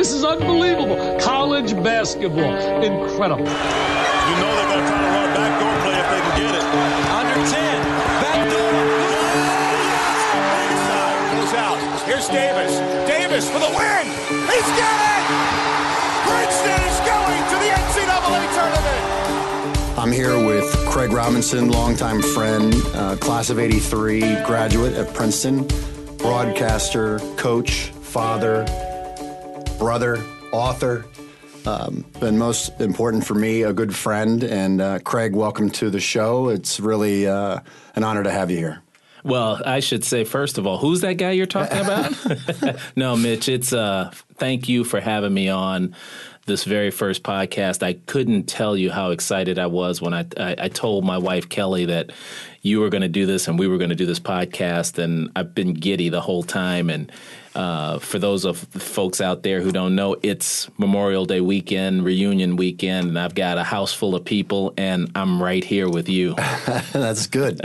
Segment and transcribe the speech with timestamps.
[0.00, 0.96] This is unbelievable.
[1.20, 2.56] College basketball.
[2.80, 3.44] Incredible.
[3.44, 6.54] You know they're going to try to run a backdoor play if they can get
[6.56, 6.64] it.
[7.12, 7.84] Under 10.
[8.24, 8.72] Backdoor.
[11.36, 11.76] Goes out.
[12.08, 12.80] Here's Davis.
[13.06, 14.06] Davis for the win.
[14.48, 15.24] He's got it.
[16.24, 19.98] Princeton is going to the NCAA tournament.
[19.98, 25.68] I'm here with Craig Robinson, longtime friend, uh, class of 83, graduate at Princeton,
[26.16, 28.64] broadcaster, coach, father,
[29.80, 31.06] brother, author.
[31.66, 34.44] Um, and most important for me, a good friend.
[34.44, 36.50] And uh, Craig, welcome to the show.
[36.50, 37.60] It's really uh,
[37.96, 38.82] an honor to have you here.
[39.24, 42.14] Well, I should say first of all, who's that guy you're talking about?
[42.96, 45.94] no, Mitch, it's uh thank you for having me on
[46.46, 47.82] this very first podcast.
[47.82, 51.48] I couldn't tell you how excited I was when I I, I told my wife
[51.48, 52.12] Kelly that
[52.62, 55.30] you were going to do this and we were going to do this podcast, and
[55.36, 56.88] I've been giddy the whole time.
[56.88, 57.12] And
[57.54, 62.56] uh, for those of folks out there who don't know, it's Memorial Day weekend, reunion
[62.56, 66.34] weekend, and I've got a house full of people, and I'm right here with you.
[66.92, 67.58] that's good.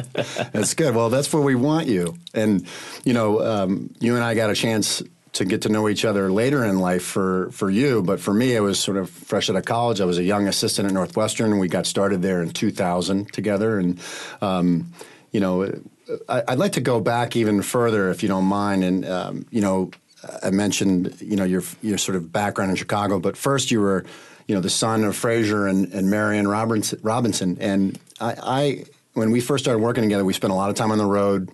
[0.53, 0.95] That's good.
[0.95, 2.15] Well, that's where we want you.
[2.33, 2.65] And
[3.03, 5.03] you know, um, you and I got a chance
[5.33, 8.55] to get to know each other later in life for for you, but for me,
[8.55, 10.01] it was sort of fresh out of college.
[10.01, 13.99] I was a young assistant at Northwestern, we got started there in 2000 together, and.
[14.41, 14.93] Um,
[15.31, 15.69] you know,
[16.29, 18.83] I'd like to go back even further, if you don't mind.
[18.83, 19.91] And um, you know,
[20.43, 24.05] I mentioned you know your your sort of background in Chicago, but first you were
[24.47, 27.57] you know the son of Fraser and, and Marian Robinson, Robinson.
[27.59, 30.91] And I, I when we first started working together, we spent a lot of time
[30.91, 31.51] on the road.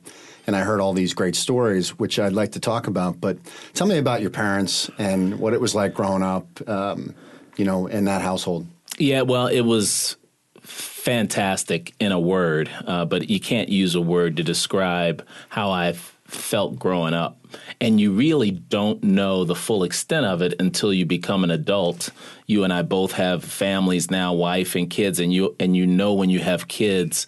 [0.48, 3.22] And I heard all these great stories, which I'd like to talk about.
[3.22, 3.38] But
[3.76, 7.14] tell me about your parents and what it was like growing up, um,
[7.58, 8.66] you know, in that household.
[8.98, 10.18] Yeah, well, it was
[10.62, 15.94] fantastic in a word, uh, but you can't use a word to describe how I
[16.32, 17.38] felt growing up.
[17.80, 22.10] And you really don't know the full extent of it until you become an adult.
[22.46, 26.14] You and I both have families now, wife and kids, and you and you know
[26.14, 27.28] when you have kids,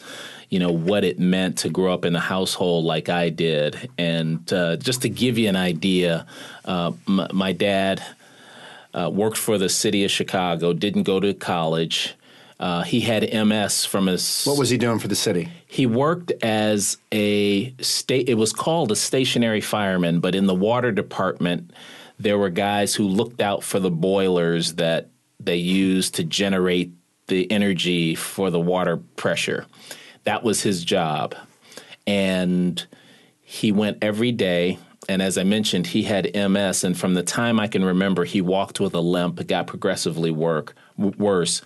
[0.50, 3.90] you know what it meant to grow up in a household like I did.
[3.98, 6.26] And uh, just to give you an idea,
[6.64, 8.02] uh, m- my dad
[8.94, 12.16] uh, worked for the city of Chicago, didn't go to college.
[12.64, 14.46] Uh, he had MS from his.
[14.46, 15.50] What was he doing for the city?
[15.68, 18.30] He worked as a state.
[18.30, 21.72] It was called a stationary fireman, but in the water department,
[22.18, 25.10] there were guys who looked out for the boilers that
[25.42, 26.94] they use to generate
[27.28, 29.66] the energy for the water pressure.
[30.24, 31.36] That was his job.
[32.08, 32.86] And
[33.42, 34.80] he went every day.
[35.10, 36.86] And as I mentioned, he had MS.
[36.86, 39.42] And from the time I can remember, he walked with a limp.
[39.42, 41.62] It got progressively work, w- worse.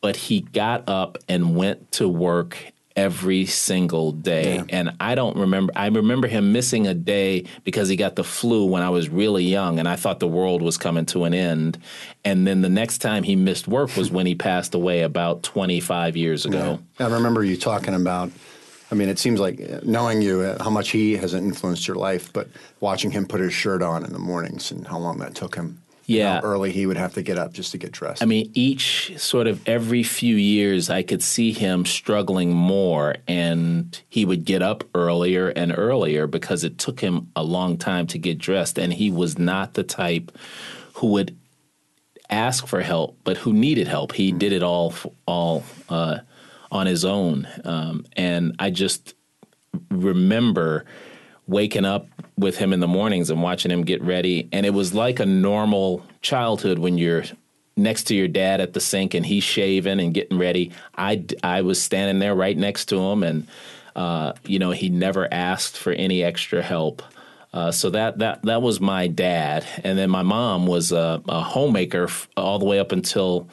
[0.00, 4.56] But he got up and went to work every single day.
[4.56, 4.64] Yeah.
[4.68, 8.66] And I don't remember, I remember him missing a day because he got the flu
[8.66, 11.78] when I was really young and I thought the world was coming to an end.
[12.24, 16.16] And then the next time he missed work was when he passed away about 25
[16.16, 16.80] years ago.
[16.98, 18.30] I remember you talking about.
[18.92, 21.96] I mean, it seems like uh, knowing you, uh, how much he has influenced your
[21.96, 22.48] life, but
[22.80, 25.79] watching him put his shirt on in the mornings and how long that took him.
[26.10, 26.40] Yeah.
[26.40, 28.20] How early he would have to get up just to get dressed.
[28.20, 34.00] I mean, each sort of every few years, I could see him struggling more, and
[34.08, 38.18] he would get up earlier and earlier because it took him a long time to
[38.18, 38.76] get dressed.
[38.76, 40.36] And he was not the type
[40.94, 41.38] who would
[42.28, 44.12] ask for help, but who needed help.
[44.12, 44.92] He did it all
[45.26, 46.18] all uh,
[46.72, 49.14] on his own, um, and I just
[49.90, 50.86] remember
[51.50, 52.06] waking up
[52.38, 54.48] with him in the mornings and watching him get ready.
[54.52, 57.24] And it was like a normal childhood when you're
[57.76, 60.70] next to your dad at the sink and he's shaving and getting ready.
[60.96, 63.46] I, I was standing there right next to him and
[63.96, 67.02] uh, you know he never asked for any extra help.
[67.52, 69.66] Uh, so that, that that was my dad.
[69.82, 73.48] And then my mom was a, a homemaker f- all the way up until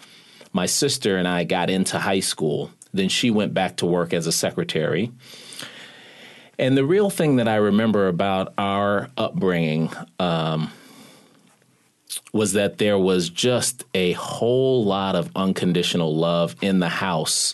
[0.53, 2.71] my sister and i got into high school.
[2.93, 5.11] Then she went back to work as a secretary
[6.59, 10.71] and the real thing that I remember about our upbringing um,
[12.33, 17.53] was that there was just a whole lot of unconditional love in the house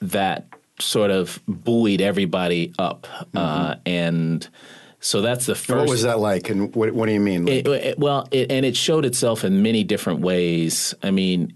[0.00, 0.46] that
[0.78, 3.06] sort of buoyed everybody up.
[3.34, 4.46] Uh, and
[5.00, 5.80] so that's the first.
[5.80, 7.46] what was that like, and what, what do you mean?
[7.48, 10.94] It, it- well, it, and it showed itself in many different ways.
[11.02, 11.52] I mean,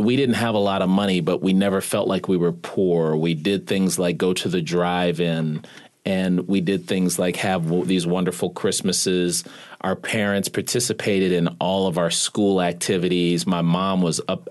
[0.00, 3.16] we didn't have a lot of money, but we never felt like we were poor.
[3.16, 5.64] We did things like go to the drive-in,
[6.04, 9.44] and we did things like have these wonderful Christmases.
[9.80, 13.46] Our parents participated in all of our school activities.
[13.46, 14.48] My mom was up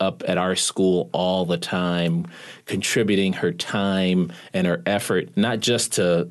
[0.00, 2.26] up at our school all the time,
[2.66, 6.28] contributing her time and her effort, not just to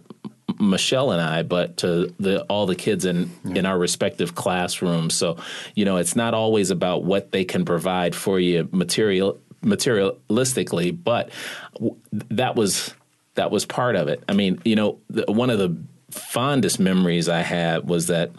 [0.59, 5.13] Michelle and I, but to the all the kids in in our respective classrooms.
[5.13, 5.37] So,
[5.75, 11.31] you know, it's not always about what they can provide for you material materialistically, but
[11.73, 12.93] w- that was
[13.35, 14.23] that was part of it.
[14.27, 15.77] I mean, you know, the, one of the
[16.09, 18.31] fondest memories I had was that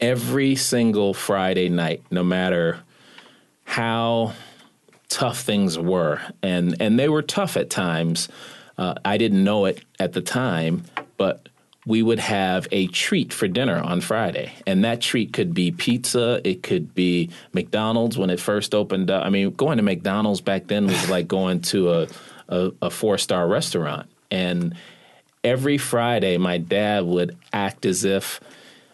[0.00, 2.80] every single Friday night, no matter
[3.64, 4.34] how
[5.08, 8.28] tough things were, and and they were tough at times.
[8.78, 10.84] Uh, I didn't know it at the time,
[11.16, 11.48] but
[11.84, 16.40] we would have a treat for dinner on Friday, and that treat could be pizza.
[16.44, 19.24] It could be McDonald's when it first opened up.
[19.24, 22.08] I mean, going to McDonald's back then was like going to a
[22.48, 24.74] a, a four star restaurant, and
[25.44, 28.40] every Friday, my dad would act as if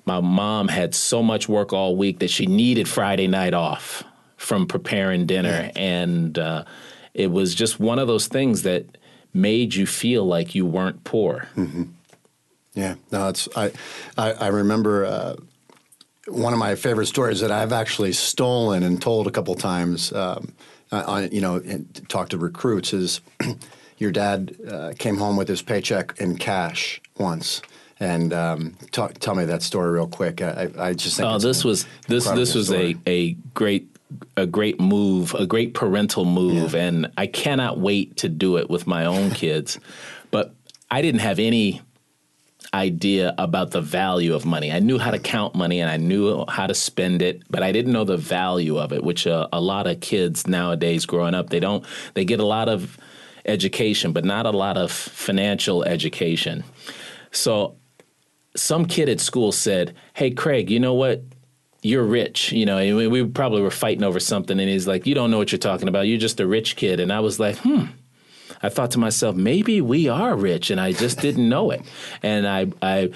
[0.06, 4.04] my mom had so much work all week that she needed Friday night off
[4.36, 5.70] from preparing dinner.
[5.75, 6.64] And uh,
[7.14, 8.84] it was just one of those things that
[9.34, 11.48] made you feel like you weren't poor.
[12.75, 13.72] Yeah, no, it's I,
[14.16, 15.36] I, I remember uh,
[16.26, 20.12] one of my favorite stories that I've actually stolen and told a couple times.
[20.12, 20.53] Um,
[20.91, 23.20] on you know, and talked to recruits is
[23.98, 27.62] your dad uh, came home with his paycheck in cash once.
[28.00, 30.43] And um, talk, tell me that story real quick.
[30.43, 32.96] I, I just think Oh, it's this was this this was story.
[33.06, 33.88] a a great
[34.37, 38.87] a great move, a great parental move, and I cannot wait to do it with
[38.87, 39.79] my own kids.
[40.31, 40.55] But
[40.91, 41.83] I didn't have any
[42.73, 44.73] idea about the value of money.
[44.73, 47.71] I knew how to count money and I knew how to spend it, but I
[47.71, 51.51] didn't know the value of it, which uh, a lot of kids nowadays growing up,
[51.51, 52.99] they don't they get a lot of
[53.44, 56.65] education, but not a lot of financial education.
[57.31, 57.77] So
[58.56, 61.23] some kid at school said, "Hey Craig, you know what?
[61.84, 65.14] You're rich." You know, and we, probably were fighting over something and he's like, "You
[65.14, 66.08] don't know what you're talking about.
[66.08, 67.86] You're just a rich kid." And I was like, "Hmm."
[68.62, 71.82] I thought to myself, maybe we are rich and I just didn't know it.
[72.22, 73.10] And I, I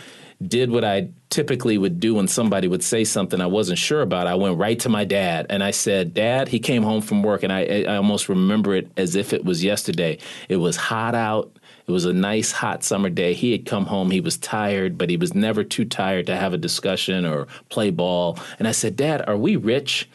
[0.47, 4.27] did what I typically would do when somebody would say something I wasn't sure about.
[4.27, 7.43] I went right to my dad and I said, Dad, he came home from work
[7.43, 10.19] and I, I almost remember it as if it was yesterday.
[10.49, 11.58] It was hot out.
[11.89, 13.33] It was a nice hot summer day.
[13.33, 14.11] He had come home.
[14.11, 17.91] He was tired, but he was never too tired to have a discussion or play
[17.91, 18.39] ball.
[18.59, 20.07] And I said, Dad, are we rich?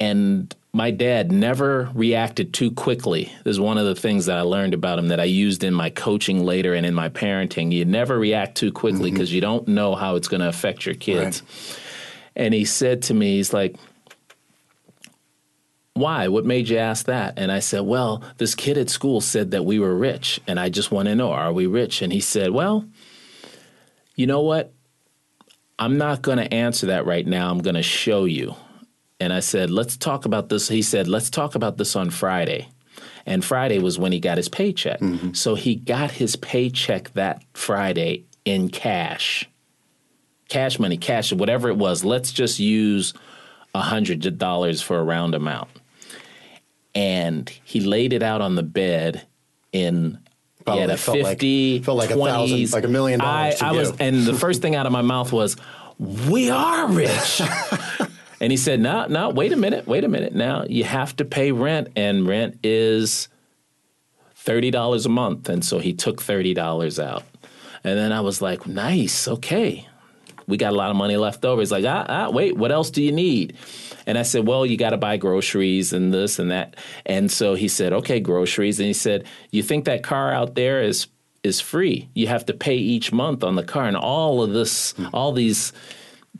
[0.00, 3.32] And my dad never reacted too quickly.
[3.44, 5.74] This is one of the things that I learned about him that I used in
[5.74, 7.70] my coaching later and in my parenting.
[7.70, 9.14] You never react too quickly mm-hmm.
[9.14, 11.42] because you don't know how it's going to affect your kids.
[12.34, 13.76] And he said to me, he's like,
[16.00, 16.28] why?
[16.28, 17.34] What made you ask that?
[17.36, 20.40] And I said, well, this kid at school said that we were rich.
[20.46, 22.02] And I just want to know, are we rich?
[22.02, 22.84] And he said, well,
[24.16, 24.72] you know what?
[25.78, 27.50] I'm not going to answer that right now.
[27.50, 28.54] I'm going to show you.
[29.18, 30.68] And I said, let's talk about this.
[30.68, 32.68] He said, let's talk about this on Friday.
[33.26, 35.00] And Friday was when he got his paycheck.
[35.00, 35.34] Mm-hmm.
[35.34, 39.48] So he got his paycheck that Friday in cash.
[40.48, 42.04] Cash money, cash, whatever it was.
[42.04, 43.14] Let's just use
[43.74, 45.68] $100 for a round amount.
[46.94, 49.26] And he laid it out on the bed
[49.72, 50.18] in
[50.64, 51.40] Probably a felt like-
[51.84, 54.74] felt like a thousand- like a million dollars I, I was and the first thing
[54.74, 55.56] out of my mouth was
[55.98, 57.40] we are rich.
[58.42, 60.34] And he said no no wait a minute wait a minute.
[60.34, 63.28] Now you have to pay rent and rent is
[64.46, 65.48] $30 a month.
[65.50, 67.24] And so he took $30 out.
[67.84, 69.86] And then i was like nice okay
[70.50, 72.90] we got a lot of money left over he's like ah, ah wait what else
[72.90, 73.56] do you need
[74.06, 76.76] and I said, Well, you got to buy groceries and this and that.
[77.06, 78.80] And so he said, Okay, groceries.
[78.80, 81.06] And he said, You think that car out there is
[81.42, 82.08] is free?
[82.14, 83.86] You have to pay each month on the car.
[83.86, 85.72] And all of this, all these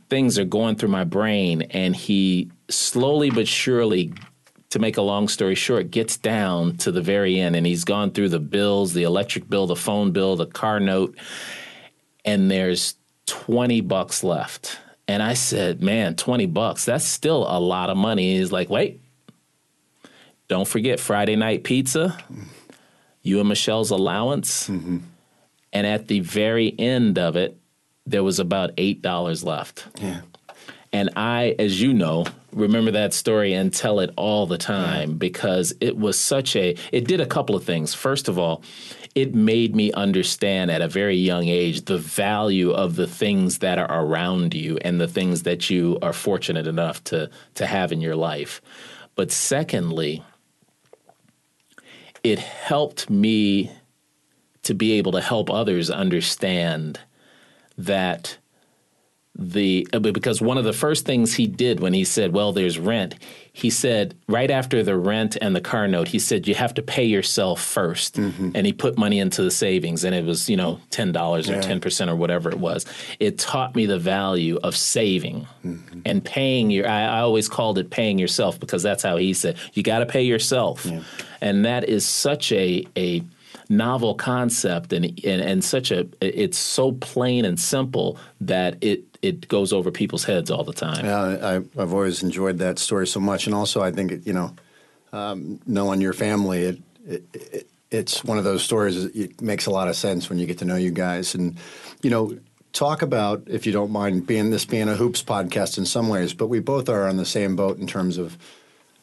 [0.09, 1.62] things are going through my brain.
[1.71, 4.12] And he slowly but surely,
[4.71, 7.57] to make a long story short, gets down to the very end.
[7.57, 11.17] And he's gone through the bills, the electric bill, the phone bill, the car note.
[12.25, 12.97] And there's
[13.31, 14.79] 20 bucks left.
[15.07, 18.37] And I said, man, 20 bucks, that's still a lot of money.
[18.37, 19.01] He's like, wait,
[20.49, 22.19] don't forget Friday night pizza,
[23.23, 24.69] you and Michelle's allowance.
[24.69, 24.99] Mm-hmm.
[25.73, 27.57] And at the very end of it,
[28.05, 29.87] there was about $8 left.
[30.01, 30.23] Yeah.
[30.93, 35.73] And I, as you know, remember that story and tell it all the time because
[35.81, 37.95] it was such a, it did a couple of things.
[37.95, 38.63] First of all,
[39.14, 43.79] it made me understand at a very young age the value of the things that
[43.79, 48.00] are around you and the things that you are fortunate enough to, to have in
[48.00, 48.62] your life.
[49.17, 50.23] But secondly,
[52.23, 53.71] it helped me
[54.62, 57.00] to be able to help others understand
[57.76, 58.37] that
[59.35, 63.14] the because one of the first things he did when he said, "Well, there's rent,"
[63.61, 66.83] he said right after the rent and the car note, he said you have to
[66.83, 68.50] pay yourself 1st mm-hmm.
[68.55, 71.55] and he put money into the savings, and it was you know ten dollars or
[71.55, 71.61] Yeah.
[71.61, 72.87] ten percent or whatever it was.
[73.19, 76.00] It taught me the value of saving mm-hmm.
[76.07, 76.88] and paying your.
[76.88, 80.07] I, I always called it paying yourself because that's how he said you got to
[80.07, 80.87] pay yourself,
[81.40, 83.23] and that is such a a
[83.69, 89.49] novel concept and, and and such a it's so plain and simple that it it
[89.49, 91.05] goes over people's heads all the time.
[91.05, 94.55] Yeah, I, I've always enjoyed that story so much, and also I think you know,
[95.12, 99.03] um, knowing your family, it, it, it it's one of those stories.
[99.03, 101.57] that It makes a lot of sense when you get to know you guys, and
[102.03, 102.39] you know,
[102.73, 106.33] talk about if you don't mind being this being a hoops podcast in some ways,
[106.33, 108.37] but we both are on the same boat in terms of.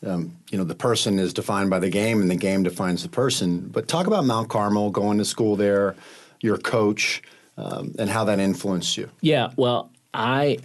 [0.05, 3.09] Um, you know, the person is defined by the game, and the game defines the
[3.09, 3.67] person.
[3.67, 5.95] But talk about Mount Carmel, going to school there,
[6.39, 7.23] your coach,
[7.57, 9.09] um, and how that influenced you.
[9.21, 10.57] Yeah, well, I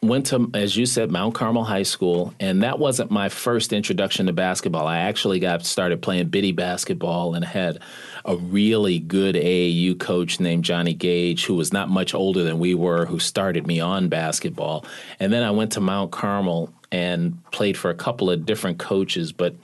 [0.00, 4.26] went to, as you said, Mount Carmel High School, and that wasn't my first introduction
[4.26, 4.86] to basketball.
[4.86, 7.80] I actually got started playing biddy basketball and had
[8.24, 12.74] a really good AAU coach named Johnny Gage, who was not much older than we
[12.74, 14.84] were, who started me on basketball.
[15.18, 19.32] And then I went to Mount Carmel and played for a couple of different coaches,
[19.32, 19.56] but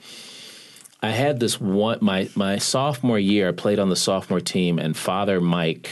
[1.01, 3.49] I had this one my my sophomore year.
[3.49, 5.89] I played on the sophomore team, and Father Mike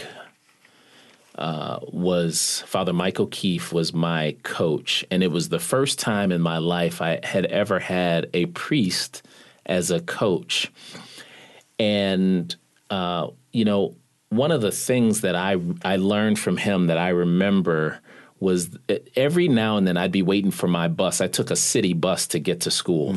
[1.36, 6.42] uh, was Father Mike O'Keefe was my coach, and it was the first time in
[6.42, 9.24] my life I had ever had a priest
[9.66, 10.72] as a coach.
[11.80, 12.56] And
[12.90, 13.96] uh, you know,
[14.30, 18.00] one of the things that I I learned from him that I remember
[18.40, 18.78] was
[19.16, 21.22] every now and then I'd be waiting for my bus.
[21.22, 23.16] I took a city bus to get to school.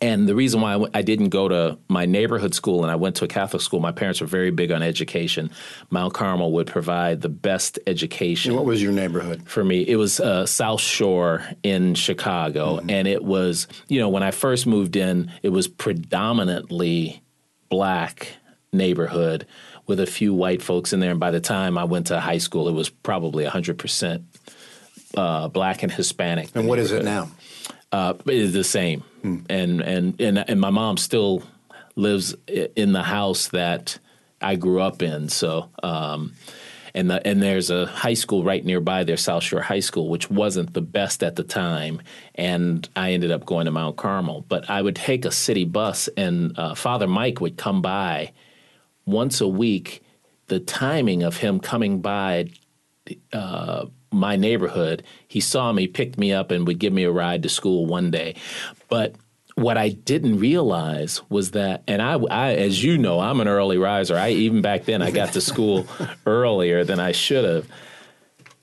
[0.00, 2.96] And the reason why I w- I didn't go to my neighborhood school and I
[2.96, 5.50] went to a Catholic school, my parents were very big on education.
[5.90, 8.50] Mount Carmel would provide the best education.
[8.50, 9.48] And what was your neighborhood?
[9.48, 12.80] For me, it was uh, South Shore in Chicago.
[12.88, 17.22] And it was, you know, when I first moved in, it was predominantly
[17.68, 18.28] black
[18.72, 19.46] neighborhood
[19.86, 21.12] with a few white folks in there.
[21.12, 24.24] And by the time I went to high school, it was probably 100%
[25.16, 26.50] uh, black and Hispanic.
[26.54, 27.30] And what is it now?
[27.96, 29.02] Uh, it is the same,
[29.48, 31.42] and and and and my mom still
[31.94, 33.98] lives in the house that
[34.38, 35.30] I grew up in.
[35.30, 36.34] So, um,
[36.94, 40.28] and the, and there's a high school right nearby there, South Shore High School, which
[40.28, 42.02] wasn't the best at the time,
[42.34, 44.44] and I ended up going to Mount Carmel.
[44.46, 48.34] But I would take a city bus, and uh, Father Mike would come by
[49.06, 50.02] once a week.
[50.48, 52.50] The timing of him coming by
[53.32, 53.86] uh,
[54.16, 55.02] my neighborhood.
[55.28, 58.10] He saw me, picked me up, and would give me a ride to school one
[58.10, 58.34] day.
[58.88, 59.14] But
[59.56, 63.78] what I didn't realize was that, and I, I, as you know, I'm an early
[63.78, 64.16] riser.
[64.16, 65.86] I even back then I got to school
[66.26, 67.66] earlier than I should have.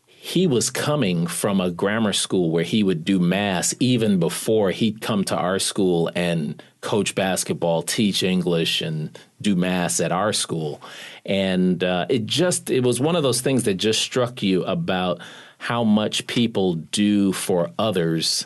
[0.06, 5.02] He was coming from a grammar school where he would do mass even before he'd
[5.02, 10.82] come to our school and coach basketball, teach English, and do mass at our school.
[11.26, 15.20] And uh, it just it was one of those things that just struck you about
[15.58, 18.46] how much people do for others,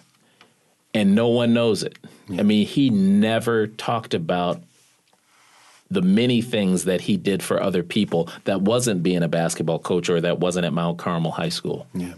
[0.94, 1.98] and no one knows it.
[2.30, 4.62] I mean, he never talked about
[5.90, 10.10] the many things that he did for other people that wasn't being a basketball coach
[10.10, 11.88] or that wasn't at Mount Carmel High School.
[11.94, 12.14] Yeah.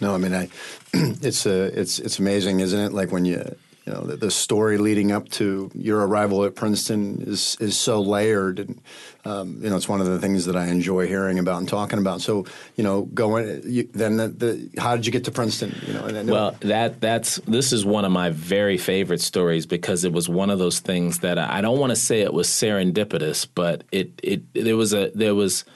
[0.00, 0.48] No, I mean, I,
[0.94, 2.92] it's a, it's it's amazing, isn't it?
[2.92, 3.54] Like when you
[3.86, 8.00] you know the, the, story leading up to your arrival at Princeton is is so
[8.00, 8.80] layered, and
[9.26, 11.98] um, you know it's one of the things that I enjoy hearing about and talking
[11.98, 12.22] about.
[12.22, 15.74] So you know, going you, then the, the, how did you get to Princeton?
[15.86, 20.04] You know, then, well that that's this is one of my very favorite stories because
[20.04, 22.48] it was one of those things that I, I don't want to say it was
[22.48, 25.66] serendipitous, but it it there was a there was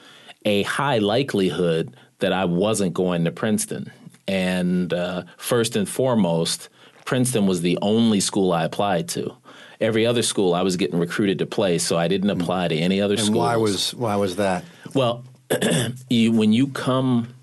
[0.46, 3.92] a high likelihood that I wasn't going to Princeton,
[4.26, 6.70] and uh, first and foremost
[7.08, 9.34] Princeton was the only school I applied to.
[9.80, 12.38] Every other school I was getting recruited to play, so I didn't mm.
[12.38, 13.38] apply to any other school.
[13.38, 14.62] Why was why was that?
[14.92, 15.24] Well,
[16.10, 17.34] you, when you come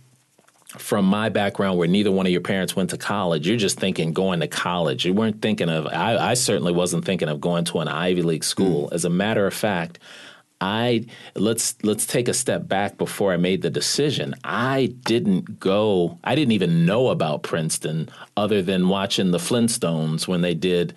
[0.67, 4.13] from my background where neither one of your parents went to college, you're just thinking
[4.13, 5.03] going to college.
[5.03, 8.43] You weren't thinking of, I, I certainly wasn't thinking of going to an Ivy League
[8.43, 8.89] school.
[8.89, 8.93] Mm.
[8.93, 9.97] As a matter of fact,
[10.65, 11.05] I
[11.35, 14.33] let's let's take a step back before I made the decision.
[14.43, 16.17] I didn't go.
[16.23, 20.95] I didn't even know about Princeton other than watching the Flintstones when they did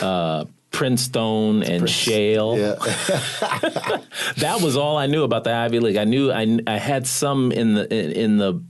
[0.00, 2.58] uh, Princetone and Prince, Shale.
[2.58, 2.74] Yeah.
[4.38, 5.96] that was all I knew about the Ivy League.
[5.96, 8.64] I knew I, I had some in the in, in the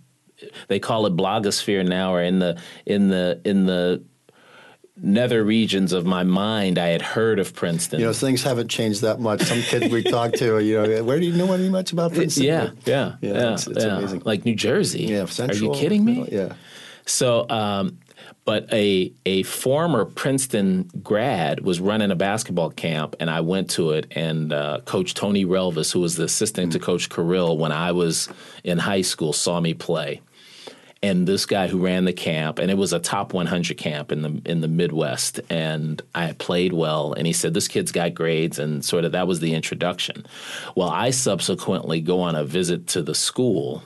[0.69, 4.05] they call it blogosphere now, or in the in the in the
[5.03, 8.01] nether regions of my mind, I had heard of Princeton.
[8.01, 9.43] You know, things haven't changed that much.
[9.43, 12.45] Some kids we talked to, you know, where do you know any much about Princeton?
[12.45, 13.33] Yeah, yeah, yeah.
[13.33, 13.99] yeah, it's, it's yeah.
[13.99, 14.23] amazing.
[14.25, 15.05] Like New Jersey.
[15.05, 15.73] Yeah, Central.
[15.73, 16.29] Are you kidding me?
[16.31, 16.55] Yeah.
[17.05, 17.99] So, um,
[18.45, 23.91] but a a former Princeton grad was running a basketball camp, and I went to
[23.91, 24.07] it.
[24.13, 26.79] And uh, Coach Tony Relvis, who was the assistant mm-hmm.
[26.79, 28.29] to Coach Carril when I was
[28.63, 30.21] in high school, saw me play
[31.03, 34.23] and this guy who ran the camp, and it was a top 100 camp in
[34.23, 38.59] the in the Midwest, and I played well, and he said this kid's got grades,
[38.59, 40.25] and sort of that was the introduction.
[40.77, 43.83] Well, I subsequently go on a visit to the school,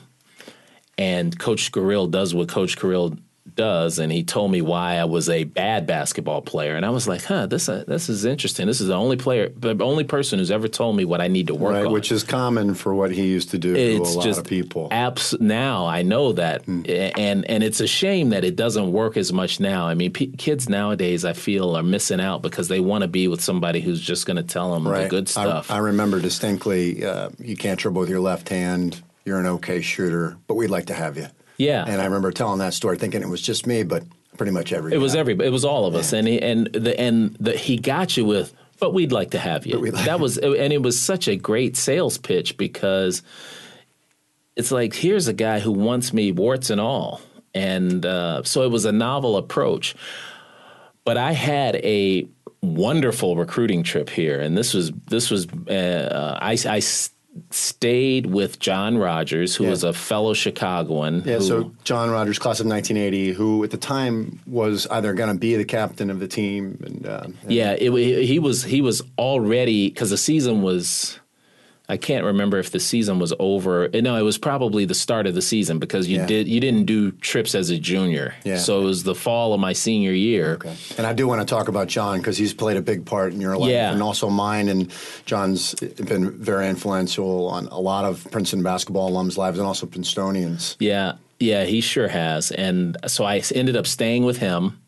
[0.97, 3.17] and Coach Carril does what Coach Carril
[3.55, 7.07] does, and he told me why I was a bad basketball player, and I was
[7.07, 8.67] like, "Huh, this uh, this is interesting.
[8.67, 11.47] This is the only player, the only person who's ever told me what I need
[11.47, 14.17] to work right, on." Which is common for what he used to do it's to
[14.17, 14.87] a lot of people.
[14.91, 16.83] Abs- now I know that, hmm.
[16.87, 19.87] and and it's a shame that it doesn't work as much now.
[19.87, 23.27] I mean, p- kids nowadays, I feel, are missing out because they want to be
[23.27, 25.03] with somebody who's just going to tell them right.
[25.03, 25.71] the good stuff.
[25.71, 29.01] I, I remember distinctly, uh, you can't dribble with your left hand.
[29.25, 31.27] You're an okay shooter, but we'd like to have you.
[31.57, 31.83] Yeah.
[31.87, 34.03] And I remember telling that story, thinking it was just me, but
[34.37, 34.93] pretty much every.
[34.93, 35.33] It was every.
[35.33, 36.19] It was all of us, yeah.
[36.19, 38.53] and he, and the and the, he got you with.
[38.79, 39.79] But we'd like to have you.
[39.79, 43.23] Like that was, and it was such a great sales pitch because
[44.55, 47.21] it's like here's a guy who wants me warts and all,
[47.53, 49.95] and uh, so it was a novel approach.
[51.03, 52.27] But I had a
[52.61, 56.81] wonderful recruiting trip here, and this was this was uh, I, I
[57.51, 59.69] stayed with John Rogers, who yeah.
[59.71, 61.23] was a fellow Chicagoan.
[61.25, 65.31] Yeah, who, so John Rogers, class of 1980, who at the time was either going
[65.33, 66.81] to be the captain of the team.
[66.85, 67.91] And, uh, yeah, it,
[68.25, 71.19] he was he was already because the season was
[71.89, 73.89] I can't remember if the season was over.
[73.93, 76.25] Eh, no, it was probably the start of the season because you yeah.
[76.25, 78.35] did you didn't do trips as a junior.
[78.43, 78.57] Yeah.
[78.57, 80.53] So it was the fall of my senior year.
[80.53, 80.75] Okay.
[80.97, 83.39] And I do want to talk about John because he's played a big part in
[83.39, 83.91] your life yeah.
[83.91, 84.67] and also mine.
[84.67, 84.91] And
[85.25, 89.85] John's eh, been very influential on a lot of Princeton basketball alums' lives and also
[89.85, 90.75] Princetonians.
[90.79, 92.51] Yeah, yeah, he sure has.
[92.51, 94.81] And so I ended up staying with him.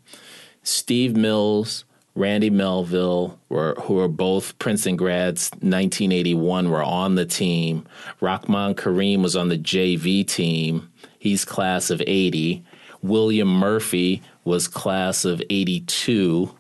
[0.64, 1.86] Steve Mills,
[2.20, 7.86] Randy Melville, were, who are both Princeton grads, 1981, were on the team.
[8.20, 10.92] Rahman Kareem was on the JV team.
[11.18, 12.62] He's class of 80.
[13.02, 16.54] William Murphy was class of 82.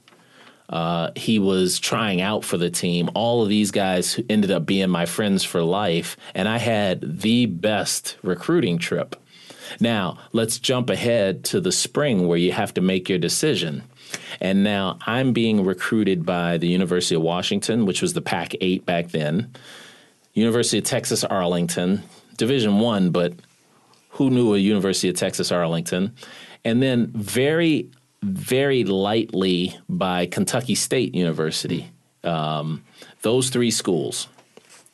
[0.69, 3.09] Uh, he was trying out for the team.
[3.13, 7.47] All of these guys ended up being my friends for life, and I had the
[7.47, 9.17] best recruiting trip.
[9.81, 13.83] Now, let's jump ahead to the spring where you have to make your decision.
[14.41, 18.85] And now I'm being recruited by the University of Washington, which was the Pac 8
[18.85, 19.51] back then,
[20.33, 22.03] University of Texas Arlington,
[22.37, 23.33] Division 1, but
[24.11, 26.13] who knew a University of Texas Arlington,
[26.65, 27.89] and then very,
[28.21, 31.89] very lightly by Kentucky State University.
[32.23, 32.83] Um,
[33.21, 34.27] those three schools.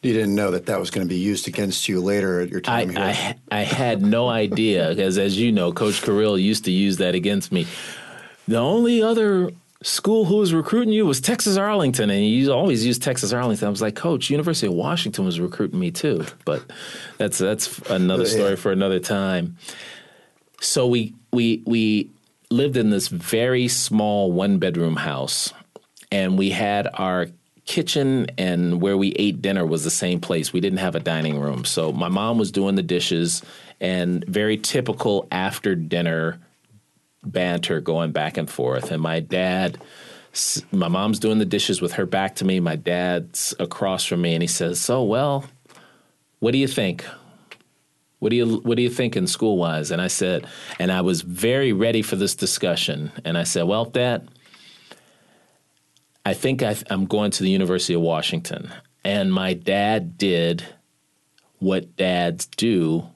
[0.04, 2.62] You didn't know that that was going to be used against you later at your
[2.62, 3.36] time I, here.
[3.52, 7.16] I, I had no idea because, as you know, Coach Carril used to use that
[7.16, 7.66] against me.
[8.48, 12.98] The only other school who was recruiting you was Texas Arlington, and you always use
[12.98, 13.68] Texas Arlington.
[13.68, 16.64] I was like, Coach, University of Washington was recruiting me too, but
[17.18, 19.58] that's that's another story for another time.
[20.62, 22.10] So we we we
[22.50, 25.54] lived in this very small one bedroom house,
[26.12, 27.28] and we had our
[27.66, 30.54] kitchen and where we ate dinner was the same place.
[30.54, 31.66] We didn't have a dining room.
[31.66, 33.42] So my mom was doing the dishes
[33.82, 36.40] and very typical after dinner
[37.26, 38.92] banter going back and forth.
[38.92, 39.82] And my dad,
[40.72, 42.60] my mom's doing the dishes with her back to me.
[42.60, 45.46] My dad's across from me and he says, So, well,
[46.40, 47.06] what do you think?
[48.20, 49.92] What do you what do you think in school wise?
[49.92, 50.48] And I said,
[50.80, 53.12] and I was very ready for this discussion.
[53.24, 54.30] And I said, Well, Dad,
[56.26, 58.74] I think I, I'm going to the University of Washington.
[59.04, 60.64] And my dad did
[61.60, 63.08] what dads do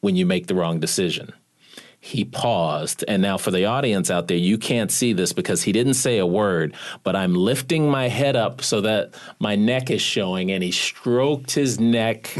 [0.00, 1.32] when you make the wrong decision.
[2.08, 3.04] He paused.
[3.06, 6.16] And now, for the audience out there, you can't see this because he didn't say
[6.16, 10.50] a word, but I'm lifting my head up so that my neck is showing.
[10.50, 12.34] And he stroked his neck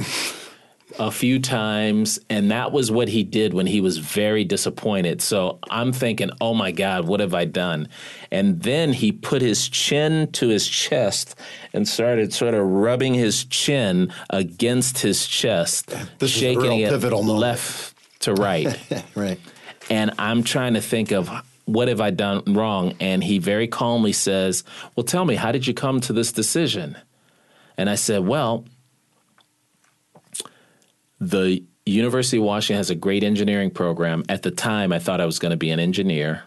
[0.98, 5.20] a few times, and that was what he did when he was very disappointed.
[5.20, 7.88] So I'm thinking, oh my God, what have I done?
[8.31, 11.38] And then he put his chin to his chest
[11.74, 15.88] and started sort of rubbing his chin against his chest,
[16.20, 17.40] This is a shaking it pivotal moment.
[17.40, 18.78] left to right.
[19.14, 19.38] right.
[19.90, 21.31] And I'm trying to think of
[21.68, 22.94] what have I done wrong?
[22.98, 24.64] And he very calmly says,
[24.96, 26.96] Well, tell me, how did you come to this decision?
[27.77, 28.64] And I said, Well,
[31.20, 34.24] the University of Washington has a great engineering program.
[34.29, 36.44] At the time, I thought I was going to be an engineer.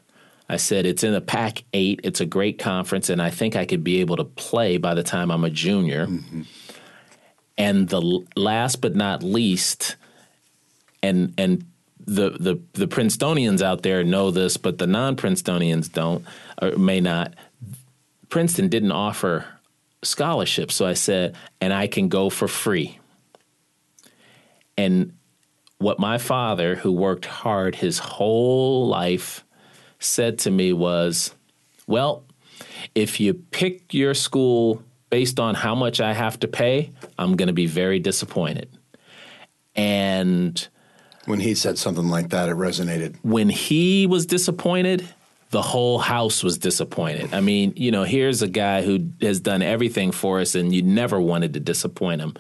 [0.50, 3.66] I said, It's in the Pac 8, it's a great conference, and I think I
[3.66, 6.08] could be able to play by the time I'm a junior.
[6.08, 6.42] Mm-hmm.
[7.58, 9.98] And the last but not least,
[11.04, 11.66] and and
[12.06, 16.26] the the the Princetonians out there know this, but the non Princetonians don't
[16.62, 17.34] or may not.
[18.30, 19.46] Princeton didn't offer
[20.04, 23.00] scholarships, so I said, and I can go for free.
[24.78, 25.14] And
[25.80, 29.44] what my father, who worked hard his whole life,
[30.00, 31.36] said to me was,
[31.88, 32.24] "Well,
[32.96, 37.48] if you pick your school based on how much I have to pay, I'm going
[37.48, 38.70] to be very disappointed."
[39.76, 40.68] And
[41.26, 43.16] When he said something like that, it resonated.
[43.22, 45.08] when he was disappointed,
[45.52, 47.34] the whole house was disappointed.
[47.34, 50.82] I mean, you know, here's a guy who has done everything for us and you
[50.82, 52.36] never wanted to disappoint him.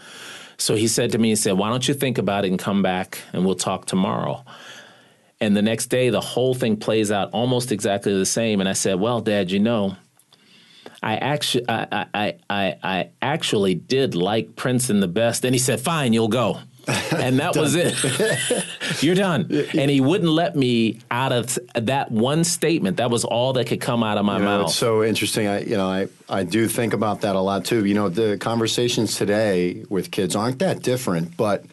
[0.57, 2.81] So he said to me, he said, Why don't you think about it and come
[2.81, 4.45] back and we'll talk tomorrow?
[5.41, 8.59] And the next day, the whole thing plays out almost exactly the same.
[8.59, 9.97] And I said, Well, Dad, you know,
[11.03, 15.43] I actually, I, I, I, I actually did like Princeton the best.
[15.43, 16.59] And he said, "Fine, you'll go,"
[17.11, 17.93] and that was it.
[19.03, 19.41] You're done.
[19.77, 22.97] And he wouldn't let me out of that one statement.
[22.97, 24.69] That was all that could come out of my You know, mouth.
[24.69, 25.47] it's so interesting.
[25.47, 27.85] I, you know, I, I do think about that a lot too.
[27.85, 31.65] You know, the conversations today with kids aren't that different, but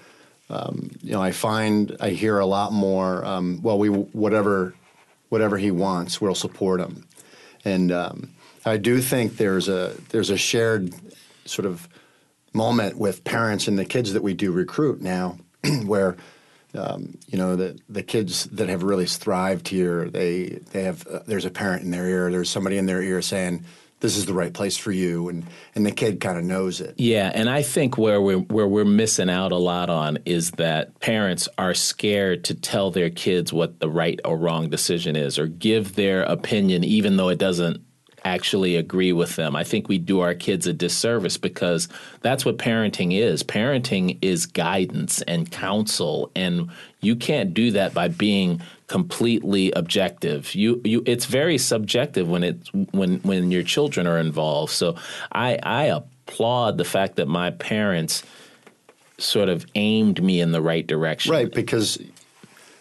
[0.51, 3.25] um, you know, I find I hear a lot more.
[3.25, 4.75] Um, well, we whatever
[5.29, 7.07] whatever he wants, we'll support him,
[7.65, 8.31] and um,
[8.65, 10.95] I do think there's a there's a shared
[11.45, 11.87] sort of
[12.59, 15.39] moment with parents and the kids that we do recruit now,
[15.87, 16.17] where
[16.75, 21.21] um, you know the the kids that have really thrived here, they they have uh,
[21.27, 23.65] there's a parent in their ear, there's somebody in their ear saying
[24.01, 26.95] this is the right place for you, and and the kid kind of knows it.
[26.99, 30.99] Yeah, and I think where we're where we're missing out a lot on is that
[31.01, 35.47] parents are scared to tell their kids what the right or wrong decision is, or
[35.47, 37.83] give their opinion, even though it doesn't
[38.25, 39.57] actually agree with them.
[39.57, 41.89] I think we do our kids a disservice because
[42.21, 43.43] that's what parenting is.
[43.43, 50.55] Parenting is guidance and counsel, and you can't do that by being completely objective.
[50.55, 54.73] You you it's very subjective when it's when when your children are involved.
[54.73, 54.97] So
[55.33, 58.23] I I applaud the fact that my parents
[59.19, 61.33] sort of aimed me in the right direction.
[61.33, 61.99] Right, because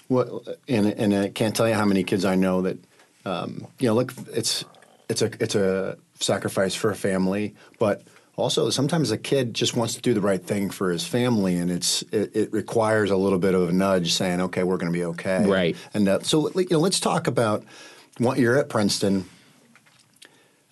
[0.08, 0.30] what
[0.68, 2.78] and and I can't tell you how many kids I know that
[3.26, 3.96] um, you know.
[3.96, 4.64] Look, it's
[5.10, 8.04] it's a it's a sacrifice for a family, but
[8.36, 11.72] also sometimes a kid just wants to do the right thing for his family, and
[11.72, 14.98] it's it, it requires a little bit of a nudge, saying, "Okay, we're going to
[14.98, 15.76] be okay." Right.
[15.94, 17.64] And uh, so you know, let's talk about
[18.18, 19.26] what you're at Princeton.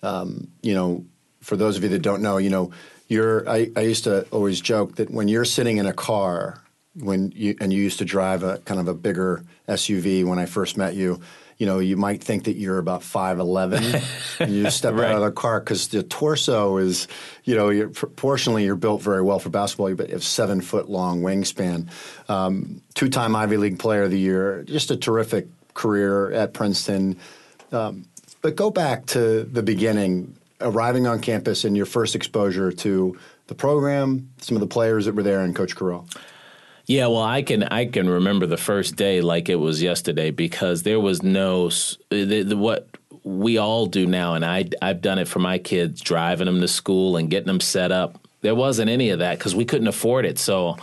[0.02, 1.04] Um, you know,
[1.40, 2.70] for those of you that don't know, you know,
[3.08, 3.48] you're.
[3.48, 6.60] I, I used to always joke that when you're sitting in a car
[6.98, 10.46] when you and you used to drive a kind of a bigger SUV when I
[10.46, 11.20] first met you.
[11.58, 13.82] You know, you might think that you're about five eleven.
[14.40, 15.10] and you step Right.
[15.10, 17.08] out of the car because the torso is,
[17.44, 19.88] you know, you're, proportionally you're built very well for basketball.
[19.88, 21.88] You have seven foot long wingspan.
[22.28, 24.62] Um, Two time Ivy League Player of the Year.
[24.64, 27.16] Just a terrific career at Princeton.
[27.72, 28.06] Um,
[28.42, 33.54] but go back to the beginning, arriving on campus and your first exposure to the
[33.54, 36.06] program, some of the players that were there, and Coach Carril.
[36.86, 40.84] Yeah, well, I can I can remember the first day like it was yesterday because
[40.84, 41.68] there was no
[42.10, 42.88] the, the, what
[43.24, 46.68] we all do now, and I I've done it for my kids, driving them to
[46.68, 48.20] school and getting them set up.
[48.42, 50.38] There wasn't any of that because we couldn't afford it.
[50.38, 50.76] So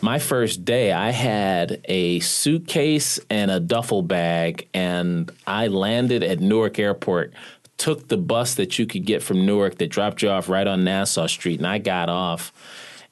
[0.00, 6.38] my first day, I had a suitcase and a duffel bag, and I landed at
[6.38, 7.32] Newark Airport.
[7.76, 10.84] Took the bus that you could get from Newark that dropped you off right on
[10.84, 12.52] Nassau Street, and I got off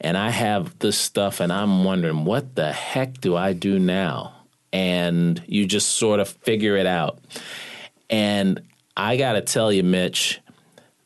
[0.01, 4.35] and I have this stuff, and I'm wondering what the heck do I do now?
[4.73, 7.21] And you just sort of figure it out.
[8.11, 8.61] And
[8.97, 10.41] I got to tell you, Mitch,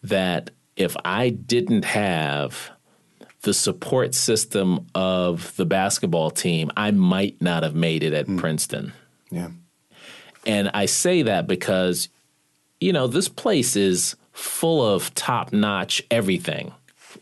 [0.03, 2.71] that if I didn't have
[3.43, 8.39] the support system of the basketball team, I might not have made it at hmm.
[8.39, 8.93] Princeton.
[9.31, 9.51] Yeah.
[10.47, 12.09] And I say that because,
[12.81, 16.73] you know, this place is full of top notch everything,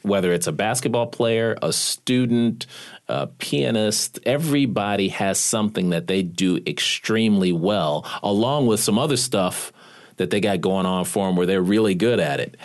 [0.02, 2.66] whether it's a basketball player, a student,
[3.08, 9.72] a pianist, everybody has something that they do extremely well, along with some other stuff
[10.16, 12.56] that they got going on for them where they're really good at it.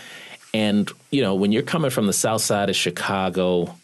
[0.54, 3.76] And, you know, when you're coming from the south side of Chicago,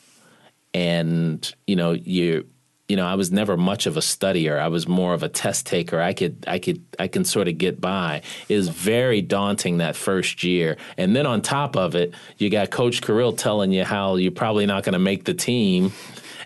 [0.74, 2.48] and you know you
[2.92, 4.60] you know I was never much of a studier.
[4.60, 6.00] I was more of a test taker.
[6.02, 8.22] I could I could I can sort of get by.
[8.50, 12.70] It was very daunting that first year, and then on top of it, you got
[12.70, 15.92] Coach Carril telling you how you're probably not going to make the team.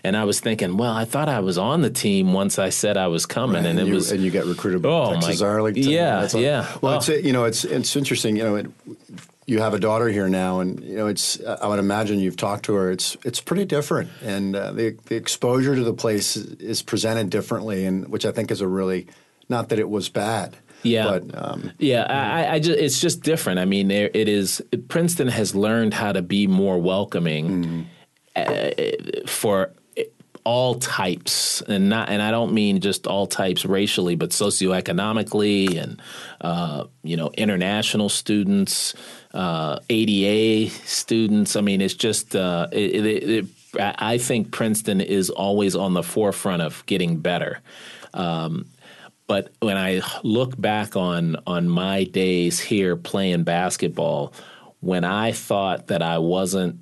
[0.04, 2.96] And I was thinking, well, I thought I was on the team once I said
[2.96, 5.48] I was coming, and, it you, was and you got recruited by Oh, Texas my-
[5.48, 5.82] Arlington.
[5.82, 6.66] yeah, That's all- yeah.
[6.80, 6.96] Well, Oh.
[6.98, 8.36] it's you know it's it's interesting.
[8.36, 8.66] You know, it,
[9.46, 11.40] you have a daughter here now, and you know it's.
[11.44, 12.90] I would imagine you've talked to her.
[12.90, 17.86] It's it's pretty different, and uh, the the exposure to the place is, presented differently,
[17.86, 19.06] and which I think is a really
[19.48, 20.56] not that it was bad.
[20.82, 21.06] Yeah.
[21.18, 23.58] but um, Yeah, I, I- just, it's just different.
[23.58, 24.62] I mean, there, it is.
[24.88, 27.88] Princeton has learned how to be more welcoming
[28.36, 28.70] uh,
[29.26, 29.72] for
[30.46, 32.08] all types, and not.
[32.08, 36.00] And I don't mean just all types racially, but socioeconomically, and
[36.40, 38.94] uh, you know, international students,
[39.34, 41.56] uh, ADA students.
[41.56, 42.36] I mean, it's just.
[42.36, 43.46] Uh, it, it, it,
[43.78, 47.58] I think Princeton is always on the forefront of getting better.
[48.14, 48.66] Um,
[49.26, 54.32] but when I look back on on my days here playing basketball,
[54.78, 56.78] when I thought that I wasn't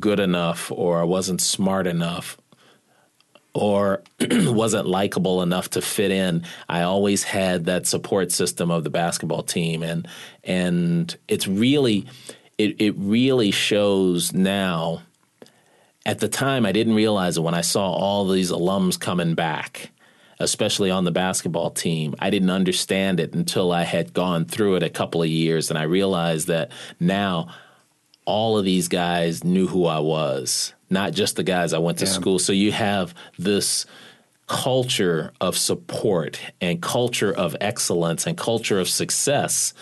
[0.00, 2.36] good enough or I wasn't smart enough
[3.58, 8.90] or wasn't likable enough to fit in, I always had that support system of the
[8.90, 10.06] basketball team and
[10.44, 12.06] and it's really
[12.56, 15.02] it, it really shows now.
[16.06, 19.90] At the time I didn't realize it when I saw all these alums coming back,
[20.38, 22.14] especially on the basketball team.
[22.18, 25.78] I didn't understand it until I had gone through it a couple of years and
[25.78, 27.48] I realized that now
[28.24, 32.06] all of these guys knew who I was, not just the guys I went to
[32.06, 32.38] school.
[32.38, 33.86] So you have this
[34.48, 39.74] culture of support and culture of excellence and culture of success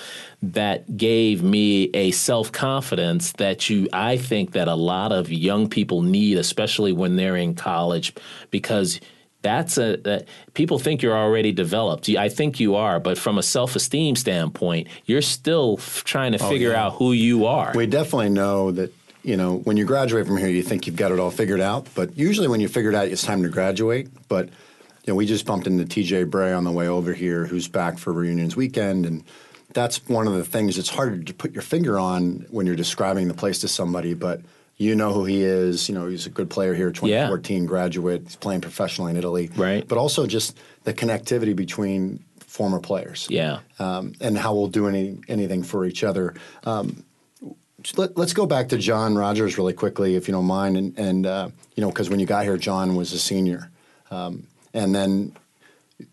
[0.42, 6.03] that gave me a self-confidence that you I think that a lot of young people
[6.03, 8.12] need especially when they're in college
[8.51, 9.01] because
[9.42, 12.09] that's a that people think you're already developed.
[12.09, 16.49] I think you are, but from a self-esteem standpoint, you're still f- trying to oh,
[16.49, 16.87] figure yeah.
[16.87, 17.73] out who you are.
[17.75, 18.92] we definitely know that.
[19.26, 21.88] You know, when you graduate from here, you think you've got it all figured out.
[21.96, 24.08] But usually, when you figure it out, it's time to graduate.
[24.28, 24.52] But you
[25.08, 28.12] know, we just bumped into TJ Bray on the way over here, who's back for
[28.12, 29.24] reunions weekend, and
[29.72, 33.26] that's one of the things it's hard to put your finger on when you're describing
[33.26, 34.14] the place to somebody.
[34.14, 34.42] But
[34.76, 35.88] you know who he is.
[35.88, 38.22] You know, he's a good player here, 2014 graduate.
[38.22, 39.50] He's playing professionally in Italy.
[39.56, 39.86] Right.
[39.86, 43.26] But also just the connectivity between former players.
[43.28, 43.58] Yeah.
[43.80, 46.34] Um, and how we'll do any anything for each other.
[46.64, 47.04] Um,
[47.96, 51.27] let, us go back to John Rogers really quickly, if you don't mind, and, and
[51.27, 53.70] uh, you know, because when you got here, John was a senior,
[54.11, 55.37] um, and then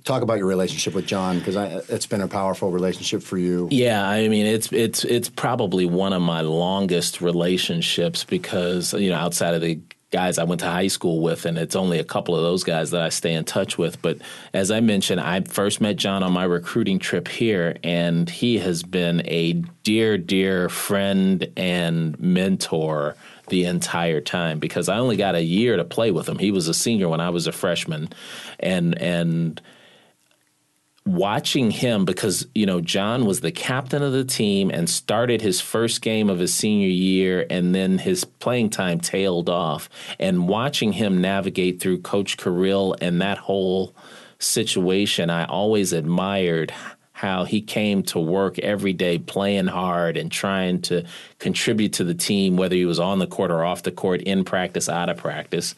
[0.03, 1.55] talk about your relationship with John because
[1.89, 3.67] it's been a powerful relationship for you.
[3.71, 9.17] Yeah, I mean it's it's it's probably one of my longest relationships because you know
[9.17, 9.79] outside of the
[10.13, 12.91] guys I went to high school with, and it's only a couple of those guys
[12.91, 14.01] that I stay in touch with.
[14.01, 14.19] But
[14.53, 18.83] as I mentioned, I first met John on my recruiting trip here, and he has
[18.83, 23.15] been a dear, dear friend and mentor
[23.49, 26.37] the entire time because I only got a year to play with him.
[26.37, 28.09] He was a senior when I was a freshman,
[28.59, 29.59] and and
[31.05, 35.59] watching him because you know John was the captain of the team and started his
[35.59, 39.89] first game of his senior year and then his playing time tailed off.
[40.19, 43.93] And watching him navigate through coach Carril and that whole
[44.39, 46.73] situation I always admired
[47.11, 51.05] how he came to work every day playing hard and trying to
[51.39, 54.43] contribute to the team whether he was on the court or off the court in
[54.43, 55.75] practice out of practice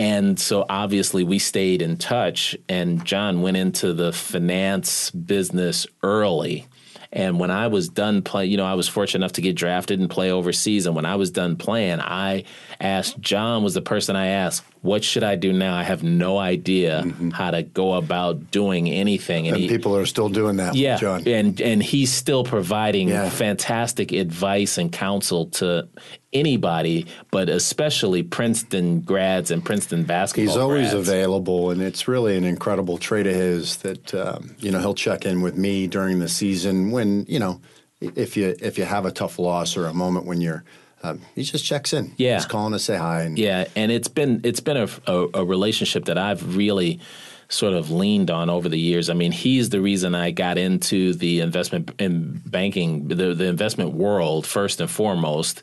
[0.00, 6.66] and so obviously we stayed in touch, and John went into the finance business early.
[7.12, 10.00] And when I was done playing, you know, I was fortunate enough to get drafted
[10.00, 10.86] and play overseas.
[10.86, 12.44] And when I was done playing, I
[12.80, 15.76] asked John was the person I asked, "What should I do now?
[15.76, 17.30] I have no idea mm-hmm.
[17.30, 20.96] how to go about doing anything." And, and he, people are still doing that, yeah,
[20.96, 21.28] John.
[21.28, 23.28] And and he's still providing yeah.
[23.28, 25.88] fantastic advice and counsel to
[26.32, 30.54] anybody, but especially Princeton grads and Princeton basketball.
[30.54, 31.08] He's always grads.
[31.08, 35.24] available, and it's really an incredible trait of his that um, you know he'll check
[35.24, 37.60] in with me during the season when you know
[38.00, 40.64] if you if you have a tough loss or a moment when you're
[41.02, 42.12] um, he just checks in.
[42.16, 43.22] Yeah, he's calling to say hi.
[43.22, 47.00] And, yeah, and it's been it's been a, a, a relationship that I've really
[47.50, 49.10] sort of leaned on over the years.
[49.10, 53.92] I mean, he's the reason I got into the investment in banking, the, the investment
[53.92, 55.62] world first and foremost,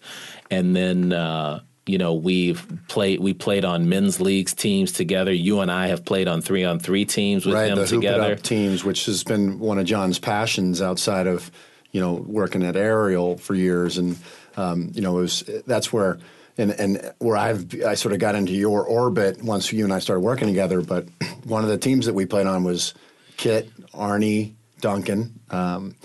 [0.51, 1.13] and then.
[1.13, 5.31] Uh, you know we've played we played on men's leagues teams together.
[5.31, 8.35] You and I have played on three on three teams with right, him the together.
[8.35, 11.49] Hoop teams, which has been one of John's passions outside of
[11.93, 14.17] you know working at Ariel for years, and
[14.57, 16.19] um, you know it was that's where
[16.57, 19.99] and and where I've I sort of got into your orbit once you and I
[19.99, 20.81] started working together.
[20.81, 21.07] But
[21.43, 22.93] one of the teams that we played on was
[23.37, 25.95] Kit, Arne, Duncan, um,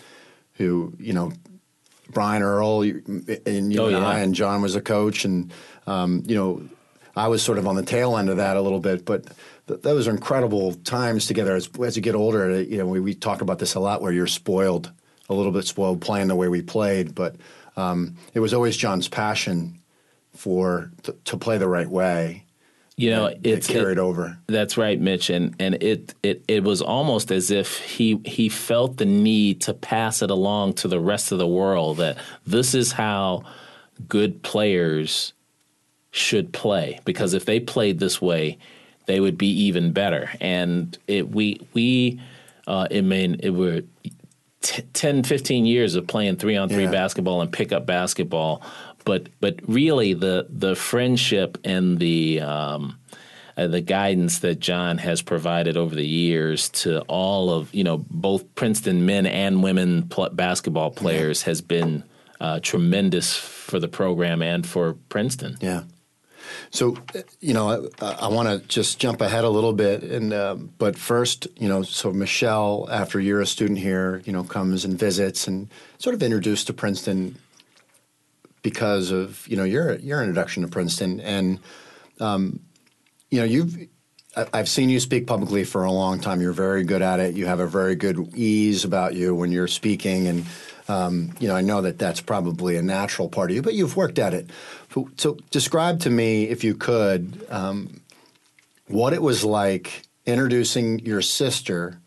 [0.54, 1.32] who you know
[2.10, 4.06] Brian Earl and you oh, and yeah.
[4.06, 5.52] I and John was a coach, and
[5.86, 6.62] um, you know
[7.16, 9.26] I was sort of on the tail end of that a little bit, but.
[9.68, 11.54] Th- those are incredible times together.
[11.54, 14.10] As, as you get older, you know we, we talk about this a lot, where
[14.10, 14.90] you're spoiled,
[15.28, 17.14] a little bit spoiled playing the way we played.
[17.14, 17.36] But
[17.76, 19.80] um, it was always John's passion
[20.34, 22.44] for to, to play the right way.
[22.96, 24.38] You know, it's carried it, over.
[24.46, 28.98] That's right, Mitch, and and it it it was almost as if he he felt
[28.98, 32.92] the need to pass it along to the rest of the world that this is
[32.92, 33.44] how
[34.08, 35.32] good players
[36.10, 38.58] should play because if they played this way,
[39.06, 40.30] they would be even better.
[40.40, 42.20] And it we we
[42.66, 43.82] uh, it mean it were
[44.60, 46.90] t- 10, 15 years of playing three on three Yeah.
[46.90, 48.62] basketball and pickup basketball
[49.04, 52.98] but but really the the friendship and the um,
[53.56, 58.04] uh, the guidance that John has provided over the years to all of you know
[58.10, 62.04] both Princeton men and women pl- basketball players has been
[62.40, 65.56] uh, tremendous for the program and for Princeton.
[65.60, 65.84] Yeah.
[66.70, 66.96] So,
[67.40, 70.98] you know, I, I want to just jump ahead a little bit, and um, but
[70.98, 75.46] first, you know, so Michelle, after you're a student here, you know, comes and visits
[75.46, 77.36] and sort of introduced to Princeton
[78.62, 81.60] because of you know your your introduction to Princeton, and
[82.20, 82.60] um,
[83.30, 83.88] you know you've
[84.34, 86.40] I've seen you speak publicly for a long time.
[86.40, 87.34] You're very good at it.
[87.34, 90.46] You have a very good ease about you when you're speaking, and
[90.88, 93.96] um, you know I know that that's probably a natural part of you, but you've
[93.96, 94.48] worked at it.
[94.94, 98.00] So, so describe to me, if you could, um,
[98.86, 102.00] what it was like introducing your sister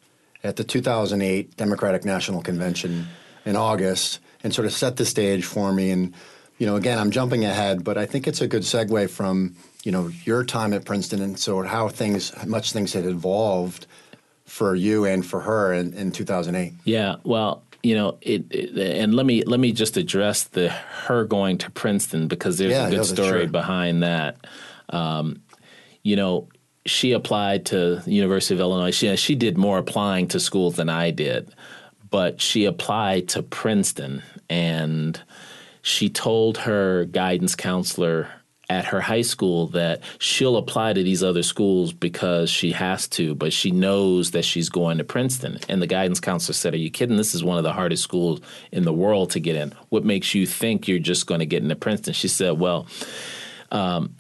[0.44, 3.08] at the 2008 Democratic National Convention
[3.46, 5.92] in August, and sort of set the stage for me.
[5.92, 6.14] And
[6.58, 9.92] you know, again, I'm jumping ahead, but I think it's a good segue from you
[9.92, 13.86] know your time at Princeton and so how things, how much things had evolved
[14.46, 16.74] for you and for her in, in 2008.
[16.86, 21.26] Yeah, well, you know, it, it- and let me let me just address the her
[21.26, 23.48] going to Princeton because there's Yeah, a good story true.
[23.52, 24.38] behind that.
[24.90, 25.42] Um,
[26.04, 26.48] you know,
[26.86, 28.92] she applied to University of Illinois.
[28.92, 31.50] She she did more applying to schools than I did,
[32.10, 35.20] but she applied to Princeton and
[35.86, 38.28] she told her guidance counselor
[38.72, 43.36] at her high school that she'll apply to these other schools because she has to,
[43.36, 45.60] but she knows that she's going to Princeton.
[45.70, 47.18] And the guidance counselor said, Are you kidding?
[47.18, 48.42] This is one of the hardest schools
[48.72, 49.74] in the world to get in.
[49.90, 52.16] What makes you think you're just going to get into Princeton?
[52.16, 52.88] She said, Well,
[53.72, 54.16] um,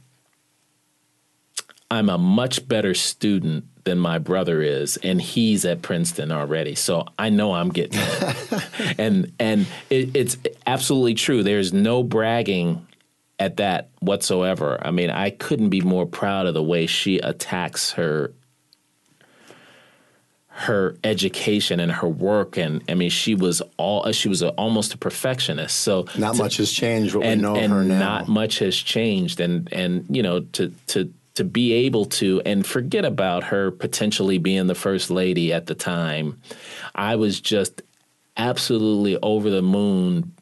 [1.91, 6.75] I'm a much better student than my brother is, and he's at Princeton already.
[6.75, 8.95] So I know I'm getting it.
[8.97, 11.43] and and it, it's absolutely true.
[11.43, 12.87] There's no bragging
[13.39, 14.79] at that whatsoever.
[14.81, 18.33] I mean, I couldn't be more proud of the way she attacks her
[20.57, 24.93] her education and her work and I mean she was all she was a, almost
[24.93, 27.99] a perfectionist so not to, much has changed what and, we know and her now
[27.99, 32.65] not much has changed and and you know to to to be able to and
[32.65, 36.41] forget about her potentially being the first lady at the time
[36.93, 37.81] I was just
[38.37, 40.33] absolutely over the moon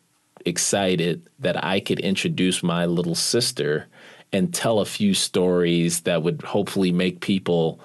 [0.46, 3.88] excited that I could introduce my little sister
[4.32, 7.80] and tell a few stories that would hopefully make people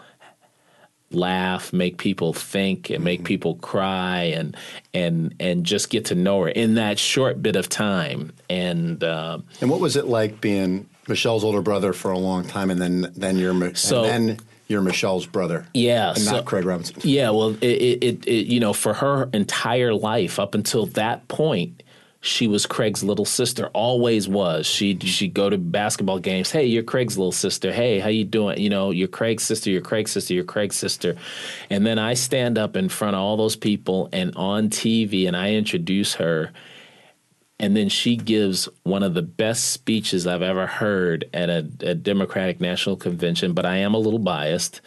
[1.10, 4.56] laugh, make people think, and make people cry, and
[4.94, 8.32] and and just get to know her in that short bit of time.
[8.48, 12.70] And uh, and what was it like being Michelle's older brother for a long time,
[12.70, 16.64] and then then you're so, and then you're Michelle's brother, yeah, and so, not Craig
[16.64, 16.96] Robinson.
[17.02, 21.82] Yeah, well, it, it, it you know for her entire life up until that point
[22.20, 23.68] she was Craig's little sister.
[23.68, 24.66] Always was.
[24.66, 26.50] She she'd go to basketball games.
[26.50, 27.72] Hey, you're Craig's little sister.
[27.72, 28.58] Hey, how you doing?
[28.58, 29.70] You know, you're Craig's sister.
[29.70, 30.34] You're Craig's sister.
[30.34, 31.16] You're Craig's sister.
[31.70, 35.36] And then I stand up in front of all those people and on TV, and
[35.36, 36.52] I introduce her.
[37.60, 41.94] And then she gives one of the best speeches I've ever heard at a, a
[41.94, 43.52] Democratic National Convention.
[43.52, 44.80] But I am a little biased,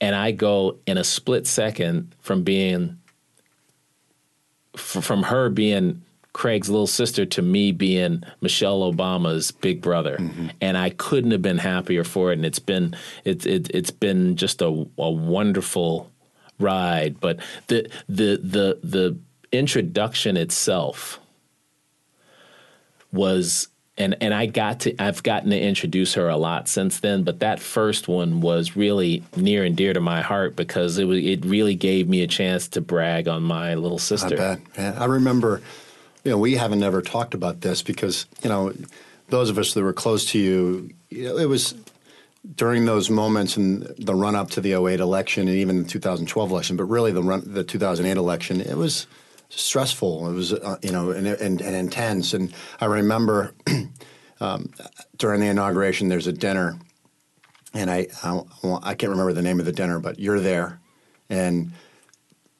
[0.00, 2.98] and I go in a split second from being
[4.76, 10.48] from her being Craig's little sister to me being Michelle Obama's big brother, mm-hmm.
[10.60, 12.34] and I couldn't have been happier for it.
[12.34, 12.94] And it's been
[13.24, 16.12] it, it it's been just a, a wonderful
[16.60, 17.18] ride.
[17.18, 19.18] But the the the the
[19.50, 21.18] introduction itself
[23.12, 27.24] was and and I got to I've gotten to introduce her a lot since then,
[27.24, 31.18] but that first one was really near and dear to my heart because it was
[31.18, 34.34] it really gave me a chance to brag on my little sister.
[34.34, 35.00] I bet.
[35.00, 35.62] I remember
[36.24, 38.72] you know, we haven't ever talked about this because, you know,
[39.28, 41.74] those of us that were close to you, you know, it was
[42.54, 46.50] during those moments in the run up to the 08 election and even the 2012
[46.50, 49.06] election, but really the run, the 2008 election, it was
[49.50, 50.30] stressful.
[50.30, 52.34] It was, uh, you know, and, and, and, intense.
[52.34, 53.54] And I remember
[54.40, 54.72] um,
[55.16, 56.78] during the inauguration, there's a dinner,
[57.74, 58.40] and I, I,
[58.82, 60.80] I can't remember the name of the dinner, but you're there,
[61.30, 61.72] and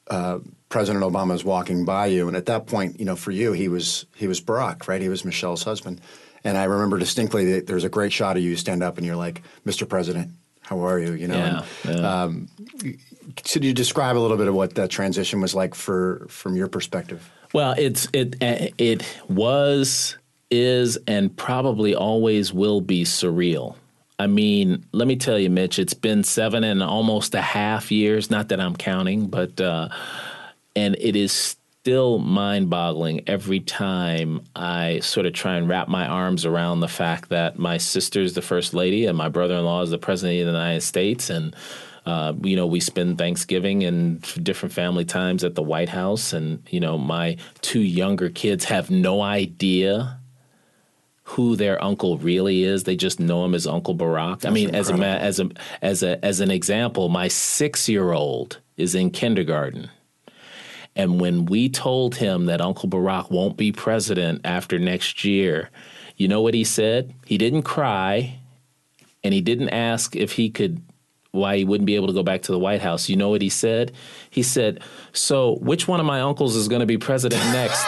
[0.09, 3.53] uh, President Obama is walking by you, and at that point, you know, for you,
[3.53, 5.01] he was he was Barack, right?
[5.01, 6.01] He was Michelle's husband,
[6.43, 9.15] and I remember distinctly that there's a great shot of you stand up and you're
[9.15, 9.87] like, "Mr.
[9.87, 10.31] President,
[10.61, 11.37] how are you?" You know.
[11.37, 12.21] Yeah, and, yeah.
[12.21, 12.49] Um,
[13.35, 16.67] could you describe a little bit of what that transition was like for from your
[16.67, 17.29] perspective?
[17.53, 20.17] Well, it's it it was
[20.51, 23.75] is and probably always will be surreal.
[24.17, 28.29] I mean, let me tell you, Mitch, it's been seven and almost a half years.
[28.29, 29.59] Not that I'm counting, but.
[29.59, 29.89] Uh,
[30.75, 36.05] and it is still mind boggling every time I sort of try and wrap my
[36.05, 39.65] arms around the fact that my sister is the first lady and my brother in
[39.65, 41.29] law is the president of the United States.
[41.29, 41.55] And,
[42.09, 46.33] uh, you know, we spend Thanksgiving and different family times at the White House.
[46.33, 50.19] And, you know, my two younger kids have no idea
[51.23, 52.83] who their uncle really is.
[52.83, 54.41] They just know him as Uncle Barack.
[54.41, 55.03] That's I mean, incredible.
[55.03, 55.51] as a as a
[55.81, 59.89] as a as an example, my six year old is in kindergarten
[60.99, 65.69] and when we told him that Uncle Barack won't be president after next year,
[66.17, 67.13] you know what he said?
[67.25, 68.39] He didn't cry
[69.23, 70.81] and he didn't ask if he could
[71.31, 73.09] why he wouldn't be able to go back to the White House.
[73.09, 73.91] You know what he said?
[74.29, 74.81] He said,
[75.13, 77.85] "So, which one of my uncles is going to be president next?"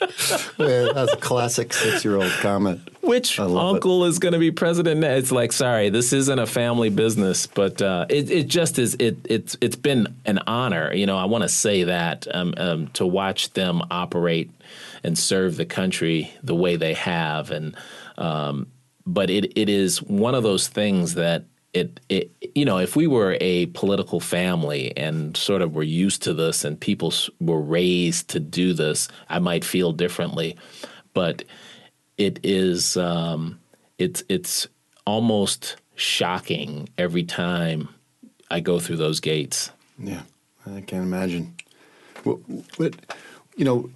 [0.58, 2.80] yeah, that's a classic six-year-old comment.
[3.00, 4.08] Which uncle it.
[4.08, 5.00] is going to be president?
[5.00, 5.24] Next?
[5.24, 8.94] It's like, sorry, this isn't a family business, but uh, it, it just is.
[8.98, 10.92] It, it's it's been an honor.
[10.92, 14.50] You know, I want to say that um, um, to watch them operate
[15.02, 17.76] and serve the country the way they have, and
[18.16, 18.66] um,
[19.06, 23.06] but it it is one of those things that it, it you know if we
[23.06, 28.28] were a political family and sort of were used to this and people were raised
[28.28, 30.56] to do this i might feel differently.
[31.12, 31.44] But
[32.18, 33.60] it is um,
[33.98, 34.66] it's it's
[35.06, 37.88] almost shocking every time
[38.50, 39.70] i go through those gates.
[39.98, 40.22] Yeah
[40.66, 41.54] i can't imagine.
[42.22, 42.38] What,
[42.76, 42.94] what
[43.56, 43.90] you know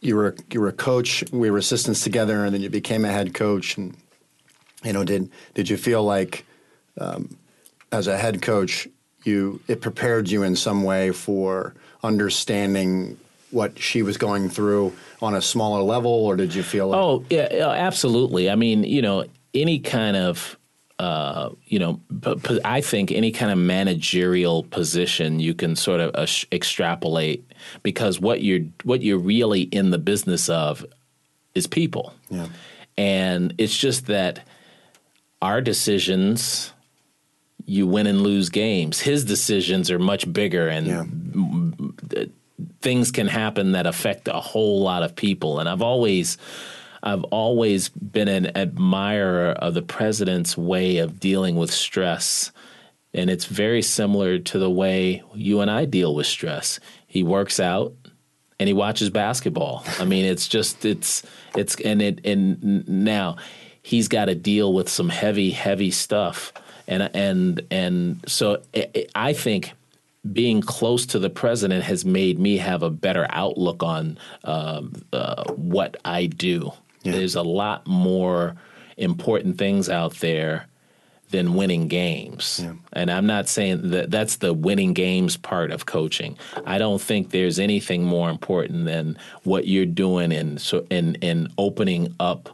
[0.00, 3.12] you were you were a coach we were assistants together and then you became a
[3.12, 3.96] head coach and
[4.84, 6.44] you know did did you feel like
[6.98, 7.36] um,
[7.92, 8.88] as a head coach,
[9.24, 13.16] you it prepared you in some way for understanding
[13.50, 16.88] what she was going through on a smaller level, or did you feel?
[16.88, 18.50] Like- oh yeah, absolutely.
[18.50, 19.24] I mean, you know,
[19.54, 20.58] any kind of
[20.98, 22.00] uh, you know,
[22.64, 27.44] I think any kind of managerial position you can sort of uh, extrapolate
[27.82, 30.86] because what you're what you're really in the business of
[31.54, 32.14] is people.
[32.30, 32.46] Yeah.
[32.96, 34.46] And it's just that
[35.44, 36.72] our decisions
[37.66, 39.00] you win and lose games.
[39.00, 42.24] His decisions are much bigger and yeah.
[42.80, 45.60] things can happen that affect a whole lot of people.
[45.60, 46.38] And I've always
[47.02, 52.50] I've always been an admirer of the president's way of dealing with stress.
[53.12, 56.80] And it's very similar to the way you and I deal with stress.
[57.06, 57.92] He works out
[58.58, 59.84] and he watches basketball.
[59.98, 61.22] I mean, it's just it's
[61.54, 63.36] it's and it and now
[63.84, 66.52] he's got to deal with some heavy heavy stuff.
[66.88, 68.60] And and and so
[69.14, 69.72] I think
[70.32, 75.44] being close to the president has made me have a better outlook on um, uh,
[75.52, 76.72] what I do.
[77.02, 77.12] Yeah.
[77.12, 78.56] There's a lot more
[78.96, 80.66] important things out there
[81.30, 82.60] than winning games.
[82.62, 82.74] Yeah.
[82.94, 86.38] And I'm not saying that that's the winning games part of coaching.
[86.64, 91.48] I don't think there's anything more important than what you're doing in so in in
[91.58, 92.48] opening up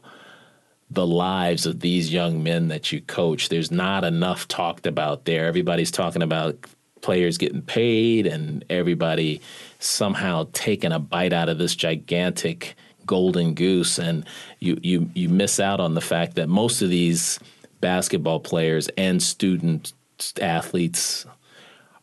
[0.91, 3.49] the lives of these young men that you coach.
[3.49, 5.47] There's not enough talked about there.
[5.47, 6.57] Everybody's talking about
[7.01, 9.41] players getting paid and everybody
[9.79, 12.75] somehow taking a bite out of this gigantic
[13.07, 14.25] golden goose and
[14.61, 17.41] you you you miss out on the fact that most of these
[17.81, 19.93] basketball players and student
[20.41, 21.27] athletes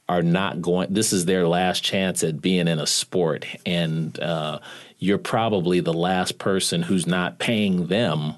[0.09, 4.59] are not going this is their last chance at being in a sport and uh,
[4.97, 8.33] you're probably the last person who's not paying them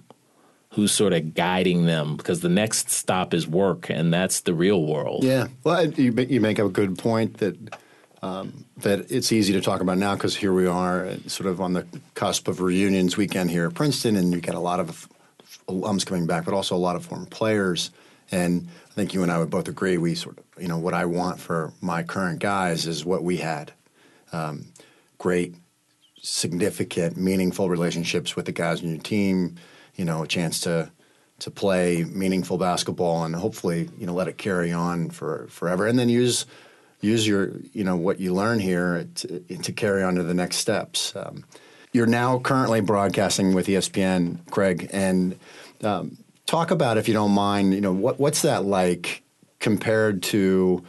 [0.73, 4.85] who's sort of guiding them because the next stop is work and that's the real
[4.85, 7.57] world yeah well you, you make a good point that
[8.21, 11.61] um, that it's easy to talk about now because here we are, uh, sort of
[11.61, 15.07] on the cusp of reunions weekend here at Princeton, and you get a lot of
[15.67, 17.91] alums coming back, but also a lot of former players.
[18.31, 19.97] And I think you and I would both agree.
[19.97, 23.37] We sort of, you know, what I want for my current guys is what we
[23.37, 23.71] had:
[24.33, 24.65] um,
[25.17, 25.55] great,
[26.21, 29.55] significant, meaningful relationships with the guys on your team.
[29.99, 30.89] You know, a chance to
[31.39, 35.99] to play meaningful basketball and hopefully, you know, let it carry on for forever, and
[35.99, 36.45] then use
[37.01, 40.57] use your you know what you learn here to, to carry on to the next
[40.57, 41.13] steps.
[41.15, 41.43] Um,
[41.91, 45.37] you're now currently broadcasting with ESPN, Craig, and
[45.83, 47.73] um, talk about if you don't mind.
[47.73, 49.23] You know what what's that like
[49.59, 50.83] compared to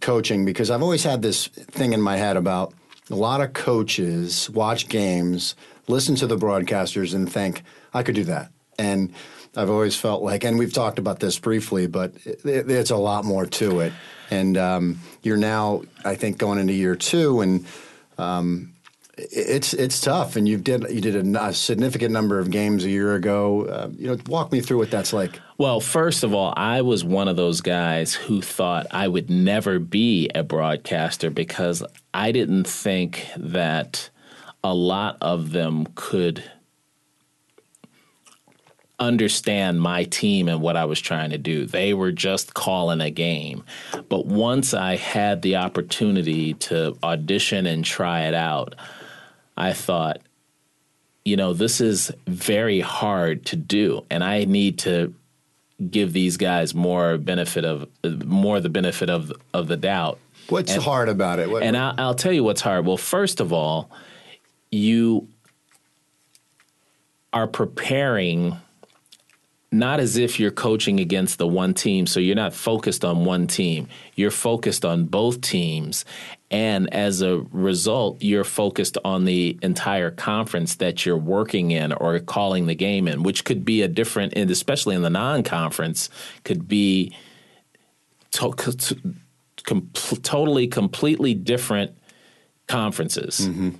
[0.00, 0.44] coaching?
[0.44, 2.74] Because I've always had this thing in my head about
[3.10, 5.54] a lot of coaches watch games,
[5.88, 7.62] listen to the broadcasters, and think
[7.94, 9.12] I could do that, and
[9.54, 13.24] I've always felt like, and we've talked about this briefly, but it, it's a lot
[13.24, 13.92] more to it.
[14.30, 17.66] And um, you're now, I think, going into year two, and
[18.16, 18.72] um,
[19.18, 20.36] it's it's tough.
[20.36, 23.66] And you did you did a, a, significant number of games a year ago.
[23.66, 25.38] Uh, you know, walk me through what that's like.
[25.58, 29.78] Well, first of all, I was one of those guys who thought I would never
[29.78, 31.82] be a broadcaster because
[32.14, 34.08] I didn't think that
[34.64, 36.42] a lot of them could
[39.02, 41.66] understand my team and what I was trying to do.
[41.66, 43.64] They were just calling a game.
[44.08, 48.74] But once I had the opportunity to audition and try it out,
[49.56, 50.20] I thought,
[51.24, 55.14] you know, this is very hard to do, and I need to
[55.90, 57.88] give these guys more benefit of
[58.24, 60.18] more the benefit of of the doubt.
[60.48, 61.50] What's and, hard about it?
[61.50, 62.86] What, and I'll, I'll tell you what's hard.
[62.86, 63.90] Well, first of all,
[64.70, 65.28] you
[67.32, 68.56] are preparing
[69.72, 72.06] not as if you're coaching against the one team.
[72.06, 73.88] So you're not focused on one team.
[74.14, 76.04] You're focused on both teams.
[76.50, 82.18] And as a result, you're focused on the entire conference that you're working in or
[82.20, 86.10] calling the game in, which could be a different, and especially in the non conference,
[86.44, 87.16] could be
[88.32, 88.52] to-
[89.64, 89.90] com-
[90.22, 91.96] totally, completely different
[92.68, 93.40] conferences.
[93.40, 93.70] Mm-hmm.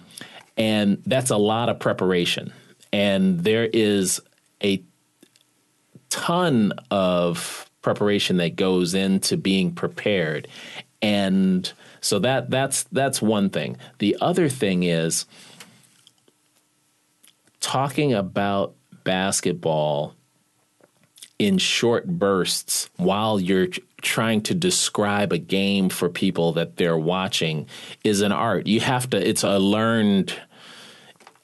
[0.56, 2.50] And that's a lot of preparation.
[2.92, 4.20] And there is
[4.62, 4.82] a
[6.12, 10.46] ton of preparation that goes into being prepared.
[11.00, 11.70] And
[12.02, 13.78] so that that's that's one thing.
[13.98, 15.24] The other thing is
[17.60, 20.14] talking about basketball
[21.38, 23.68] in short bursts while you're
[24.02, 27.66] trying to describe a game for people that they're watching
[28.04, 28.66] is an art.
[28.66, 30.38] You have to it's a learned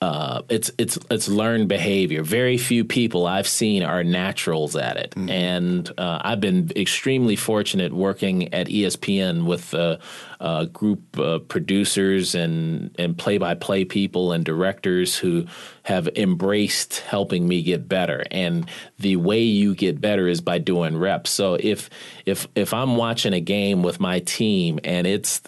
[0.01, 2.23] uh, it's it's it's learned behavior.
[2.23, 5.29] Very few people I've seen are naturals at it, mm-hmm.
[5.29, 9.99] and uh, I've been extremely fortunate working at ESPN with a,
[10.39, 15.47] a group of producers and and play by play people and directors who
[15.83, 18.23] have embraced helping me get better.
[18.31, 18.71] And
[19.01, 21.31] the way you get better is by doing reps.
[21.31, 21.91] So if
[22.25, 25.43] if if I'm watching a game with my team and it's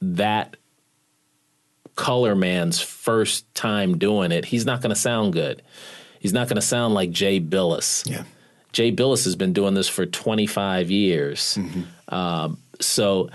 [0.00, 0.56] that
[1.96, 5.62] color man's first time doing it, he's not going to sound good.
[6.20, 8.08] He's not going to sound like Jay Bilas.
[8.10, 8.24] Yeah.
[8.72, 11.58] Jay Bilas has been doing this for 25 years.
[12.08, 13.30] Um, so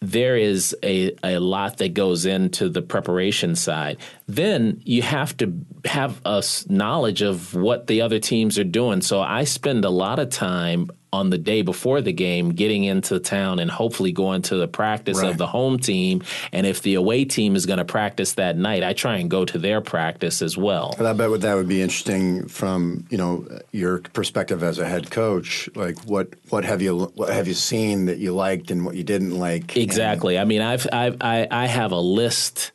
[0.00, 3.98] there is a, a lot that goes into the preparation side.
[4.26, 5.52] Then you have to
[5.84, 9.02] have a knowledge of what the other teams are doing.
[9.02, 13.18] So I spend a lot of time on the day before the game getting into
[13.18, 15.30] town and hopefully going to the practice Right.
[15.30, 16.22] of the home team.
[16.52, 19.44] And if the away team is going to practice that night, I try and go
[19.44, 20.94] to their practice as well.
[20.96, 25.10] But I bet that would be interesting from you know your perspective as a head
[25.10, 25.68] coach.
[25.74, 29.02] Like what what have you what have you seen that you liked and what you
[29.04, 29.76] didn't like?
[29.76, 30.38] Exactly.
[30.38, 32.72] I mean, I've, I've I I have a list,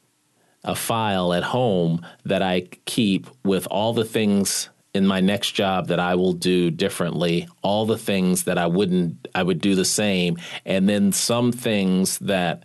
[0.64, 5.89] a file at home that I keep with all the things in my next job
[5.89, 9.86] that I will do differently, all the things that I wouldn't I would do the
[9.86, 12.64] same, and then some things that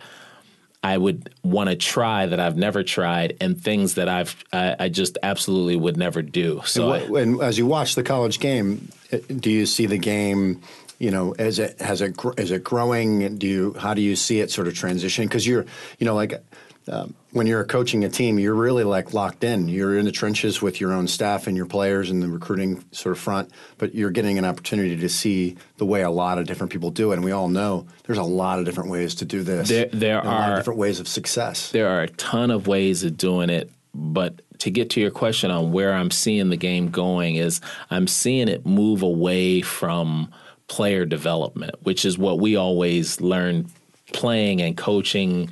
[0.81, 4.89] I would want to try that I've never tried, and things that I've I, I
[4.89, 6.61] just absolutely would never do.
[6.65, 9.99] So and, what, and as you watch the college game, uh, do you see the
[9.99, 10.61] game?
[10.99, 13.37] You know, as it has is it growing?
[13.37, 15.25] Do you how do you see it sort of transition?
[15.25, 15.65] Because you're
[15.99, 16.41] you know like.
[16.87, 19.67] Um, when you're coaching a team, you're really like locked in.
[19.67, 23.13] You're in the trenches with your own staff and your players and the recruiting sort
[23.13, 26.71] of front, but you're getting an opportunity to see the way a lot of different
[26.71, 27.15] people do it.
[27.15, 29.69] And we all know there's a lot of different ways to do this.
[29.69, 31.71] There- there And a lot of are- different ways of success.
[31.71, 35.51] there are a ton of ways of doing it but to get to your question
[35.51, 37.59] on where i'm seeing the game going is
[37.89, 40.29] i'm seeing it move away from
[40.69, 43.67] player development which is what we always learn
[44.13, 45.49] playing and coaching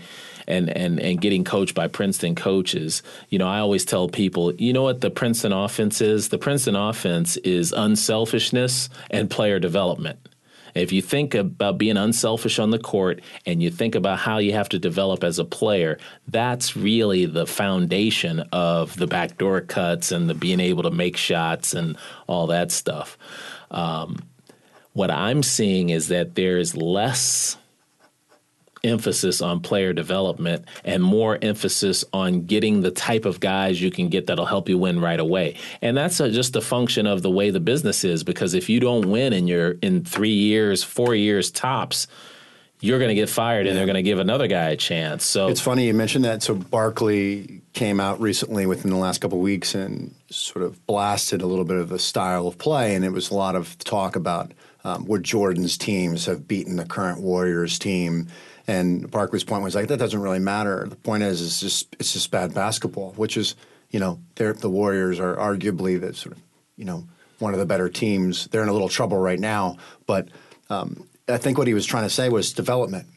[0.50, 3.04] and, and, and getting coached by Princeton coaches.
[3.30, 6.30] You know, I always tell people, you know what the Princeton offense is?
[6.30, 10.20] The Princeton offense is unselfishness and player development.
[10.76, 14.54] If you think about being unselfish on the court and you think about how you
[14.54, 15.98] have to develop as a player,
[16.28, 21.74] that's really the foundation of the backdoor cuts and the being able to make shots
[21.74, 21.98] and
[22.28, 23.18] all that stuff.
[23.72, 24.20] Um,
[24.94, 27.58] what I'm seeing is that there's less
[28.84, 34.10] emphasis on player development and more emphasis on getting the type of guys you can
[34.10, 35.58] get that'll help you win right away.
[35.82, 38.80] And that's a, just a function of the way the business is because if you
[38.80, 42.08] don't win in your in 3 years, 4 years tops,
[42.82, 45.26] you're going to get fired and they're going to give another guy a chance.
[45.26, 46.42] So It's funny you mentioned that.
[46.42, 51.42] So Barkley came out recently within the last couple of weeks and sort of blasted
[51.42, 54.16] a little bit of the style of play, and it was a lot of talk
[54.16, 54.54] about
[54.84, 58.28] um, where Jordan's teams have beaten the current Warriors team.
[58.70, 60.86] And Barkley's point was like that doesn't really matter.
[60.88, 63.56] The point is, it's just it's just bad basketball, which is
[63.90, 66.44] you know the Warriors are arguably the sort of
[66.78, 67.08] you know
[67.40, 68.46] one of the better teams.
[68.46, 70.28] They're in a little trouble right now, but
[70.70, 73.08] um, I think what he was trying to say was development.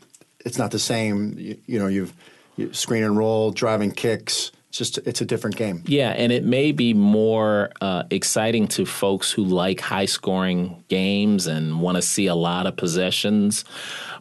[0.42, 1.38] It's not the same.
[1.38, 2.14] You, you know, you've
[2.56, 4.52] you screen and roll, driving kicks.
[4.72, 5.84] It's just it's a different game.
[5.84, 11.46] Yeah, and it may be more uh, exciting to folks who like high scoring games
[11.46, 13.66] and want to see a lot of possessions.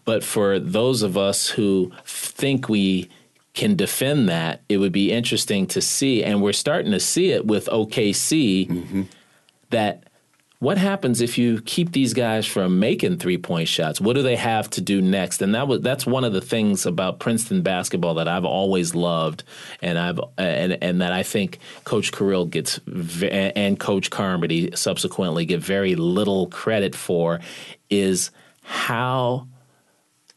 [0.04, 3.10] But for those of us who think we
[3.54, 6.22] can defend that, it would be interesting to see.
[6.22, 9.08] And we're starting to see it with OKC
[9.70, 10.04] that
[10.62, 14.00] what happens if you keep these guys from making three point shots?
[14.00, 15.42] What do they have to do next?
[15.42, 19.44] And that was that's one of the things about Princeton basketball that I've always loved,
[19.82, 22.80] and I've and and that I think Coach Carril gets
[23.24, 27.40] and Coach Carmody subsequently get very little credit for,
[27.90, 28.30] is
[28.62, 29.48] how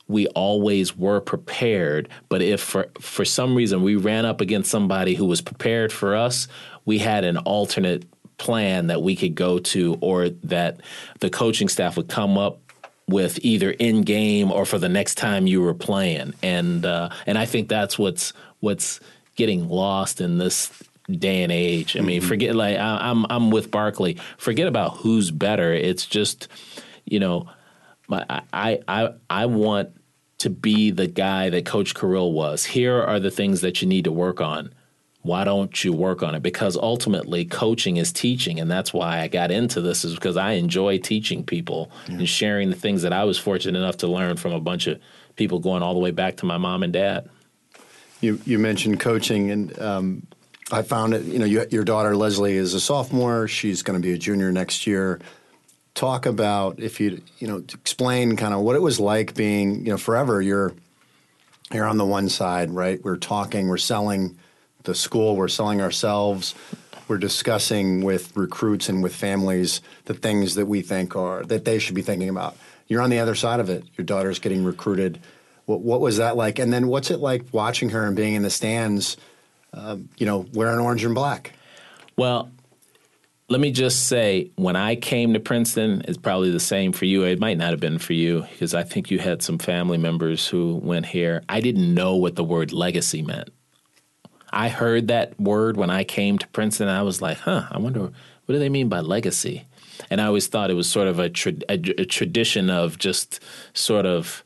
[0.08, 2.08] we always were prepared.
[2.30, 6.16] But if for for some reason we ran up against somebody who was prepared for
[6.16, 6.48] us,
[6.86, 8.06] we had an alternate
[8.38, 10.80] plan that we could go to, or that
[11.20, 12.58] the coaching staff would come up
[13.06, 16.34] with either in game or for the next time you were playing.
[16.42, 19.00] And uh, and I think that's what's what's
[19.36, 20.72] getting lost in this
[21.10, 21.96] day and age.
[21.96, 24.18] I mean, forget like I, I'm I'm with Barkley.
[24.38, 25.72] Forget about who's better.
[25.72, 26.48] It's just
[27.04, 27.48] you know
[28.08, 29.90] my, I, I, I want
[30.38, 32.64] to be the guy that Coach Carril was.
[32.64, 34.72] Here are the things that you need to work on.
[35.24, 36.42] Why don't you work on it?
[36.42, 40.04] Because ultimately, coaching is teaching, and that's why I got into this.
[40.04, 43.96] Is because I enjoy teaching people and sharing the things that I was fortunate enough
[43.98, 45.00] to learn from a bunch of
[45.36, 47.30] people going all the way back to my mom and dad.
[48.20, 50.26] You you mentioned coaching, and um,
[50.70, 51.24] I found it.
[51.24, 53.48] You know, you, your daughter Leslie is a sophomore.
[53.48, 55.22] She's going to be a junior next year.
[55.94, 59.92] Talk about if you you know explain kind of what it was like being you
[59.92, 60.42] know forever.
[60.42, 60.74] You're
[61.72, 63.02] you're on the one side, right?
[63.02, 64.36] We're talking, we're selling
[64.84, 66.54] the school, we're selling ourselves.
[67.08, 71.78] We're discussing with recruits and with families the things that we think are that they
[71.78, 72.56] should be thinking about.
[72.86, 73.84] You're on the other side of it.
[73.96, 75.20] Your daughter's getting recruited.
[75.66, 76.58] What, what was that like?
[76.58, 79.16] And then what's it like watching her and being in the stands,
[79.72, 81.52] um, you know, wearing orange and black?
[82.16, 82.50] Well,
[83.48, 87.24] let me just say, when I came to Princeton, it's probably the same for you.
[87.24, 90.48] It might not have been for you because I think you had some family members
[90.48, 91.42] who went here.
[91.48, 93.50] I didn't know what the word legacy meant.
[94.54, 96.88] I heard that word when I came to Princeton.
[96.88, 98.12] I was like, huh, I wonder what
[98.52, 99.66] do they mean by legacy?
[100.10, 103.40] And I always thought it was sort of a, tra- a, a tradition of just
[103.72, 104.44] sort of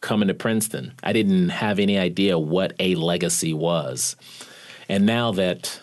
[0.00, 0.92] coming to Princeton.
[1.02, 4.16] I didn't have any idea what a legacy was.
[4.88, 5.80] And now that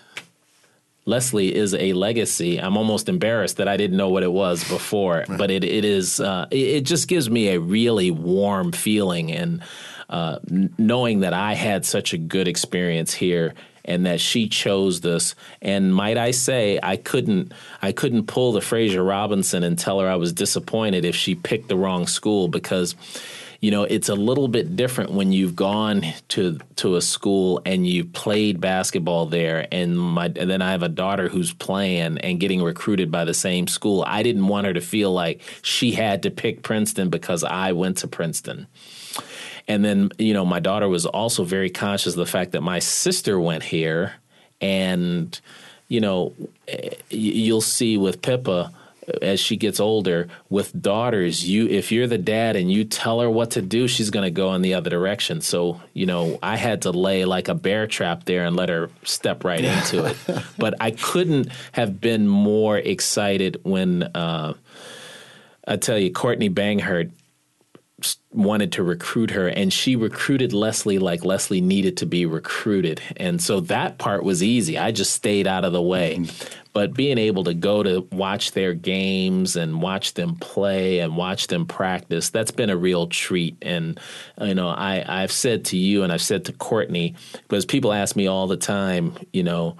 [1.05, 2.57] Leslie is a legacy.
[2.57, 6.21] I'm almost embarrassed that I didn't know what it was before, but it it is
[6.21, 9.61] uh, it, it, just gives me a really warm feeling and
[10.13, 10.37] uh,
[10.77, 15.33] knowing that I had such a good experience here and that she chose this.
[15.59, 17.51] And might I say, I couldn't
[17.81, 21.67] I couldn't pull the Fraser Robinson and tell her I was disappointed if she picked
[21.67, 22.95] the wrong school because
[23.59, 27.87] you know, it's a little bit different when you've gone to to a school and
[27.87, 32.41] you played basketball there, and my and then I have a daughter who's playing and
[32.41, 34.03] getting recruited by the same school.
[34.05, 37.99] I didn't want her to feel like she had to pick Princeton because I went
[37.99, 38.67] to Princeton.
[39.67, 42.79] And then, you know, my daughter was also very conscious of the fact that my
[42.79, 44.13] sister went here,
[44.61, 45.39] and
[45.87, 46.33] you know,
[46.67, 48.71] eh, you'll see with Pippa
[49.21, 53.29] as she gets older with daughters you if you're the dad and you tell her
[53.29, 55.41] what to do she's going to go in the other direction.
[55.41, 58.89] So you know i had to lay like a bear trap there and let her
[59.03, 60.17] step right into it.
[60.57, 64.53] But i couldn't have been more excited when uh,
[65.67, 67.11] i tell you courtney banghart
[68.31, 73.01] wanted to recruit her and she recruited Leslie like Leslie needed to be recruited.
[73.17, 74.77] And so that part was easy.
[74.77, 76.17] I just stayed out of the way.
[76.17, 76.59] Mm-hmm.
[76.73, 81.47] But being able to go to watch their games and watch them play and watch
[81.47, 83.57] them practice, that's been a real treat.
[83.61, 83.99] And,
[84.41, 88.15] you know, I, I've said to you and I've said to Courtney, because people ask
[88.15, 89.77] me all the time, you know,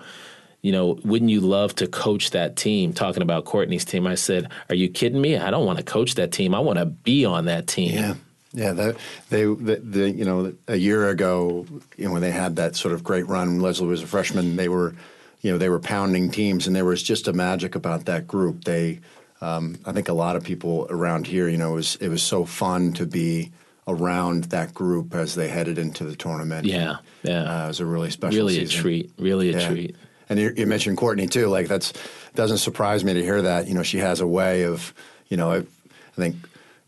[0.64, 2.92] you know, wouldn't you love to coach that team?
[2.92, 5.38] Talking about Courtney's team, I said, "Are you kidding me?
[5.38, 6.56] I don't want to coach that team.
[6.56, 8.14] I want to be on that team." Yeah,
[8.54, 8.74] yeah.
[8.74, 8.98] The,
[9.30, 12.96] they, the, the, you know, a year ago, you know, when they had that sort
[12.96, 14.56] of great run, Leslie was a freshman.
[14.56, 14.96] They were
[15.44, 18.64] you know, they were pounding teams, and there was just a magic about that group.
[18.64, 19.02] They,
[19.42, 22.24] um, I think, a lot of people around here, you know, it was it was
[22.24, 23.52] so fun to be
[23.86, 26.66] around that group as they headed into the tournament.
[26.66, 28.80] Yeah, yeah, uh, it was a really special, really season.
[28.80, 29.68] a treat, really a yeah.
[29.68, 29.96] treat.
[30.30, 31.48] And you, you, mentioned Courtney too.
[31.48, 31.94] Like that's
[32.36, 33.68] doesn't surprise me to hear that.
[33.68, 34.94] You know, she has a way of,
[35.28, 36.36] you know, I, I think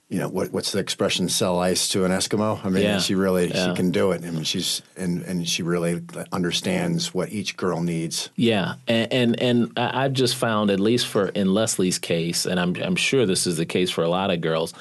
[0.09, 2.99] you know what, what's the expression sell ice to an eskimo i mean yeah.
[2.99, 3.67] she really yeah.
[3.67, 7.81] she can do it i mean she's and and she really understands what each girl
[7.81, 12.59] needs yeah and and, and i've just found at least for in Leslie's case and
[12.59, 14.73] i'm i'm sure this is the case for a lot of girls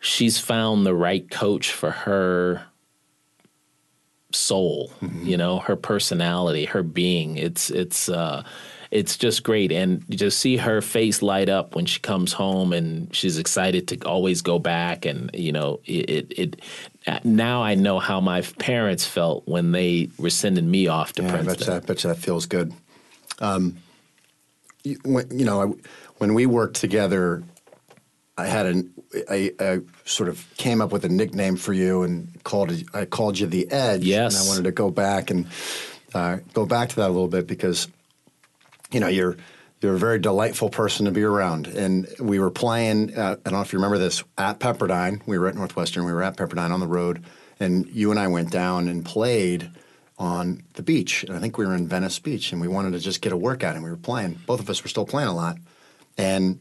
[0.00, 2.64] she's found the right coach for her
[4.34, 5.26] soul mm-hmm.
[5.26, 8.42] you know her personality her being it's it's uh
[8.92, 9.72] it's just great.
[9.72, 13.98] And to see her face light up when she comes home and she's excited to
[14.06, 15.06] always go back.
[15.06, 16.60] And, you know, it, it, it
[17.24, 21.30] now I know how my parents felt when they were sending me off to yeah,
[21.30, 21.50] Princeton.
[21.50, 22.74] I bet, you, I bet you that feels good.
[23.38, 23.78] Um,
[24.84, 25.78] you, when, you know,
[26.18, 27.42] when we worked together,
[28.36, 28.92] I had an
[29.30, 33.38] I, I, sort of came up with a nickname for you and called I called
[33.38, 34.04] you the Edge.
[34.04, 35.46] Yes, and I wanted to go back and
[36.14, 37.88] uh, go back to that a little bit because
[38.92, 39.36] you know, you're
[39.80, 41.66] you're a very delightful person to be around.
[41.66, 43.16] And we were playing.
[43.16, 45.22] Uh, I don't know if you remember this at Pepperdine.
[45.26, 46.04] We were at Northwestern.
[46.04, 47.24] We were at Pepperdine on the road,
[47.58, 49.70] and you and I went down and played
[50.18, 51.24] on the beach.
[51.24, 53.36] And I think we were in Venice Beach, and we wanted to just get a
[53.36, 53.74] workout.
[53.74, 54.38] And we were playing.
[54.46, 55.56] Both of us were still playing a lot,
[56.16, 56.60] and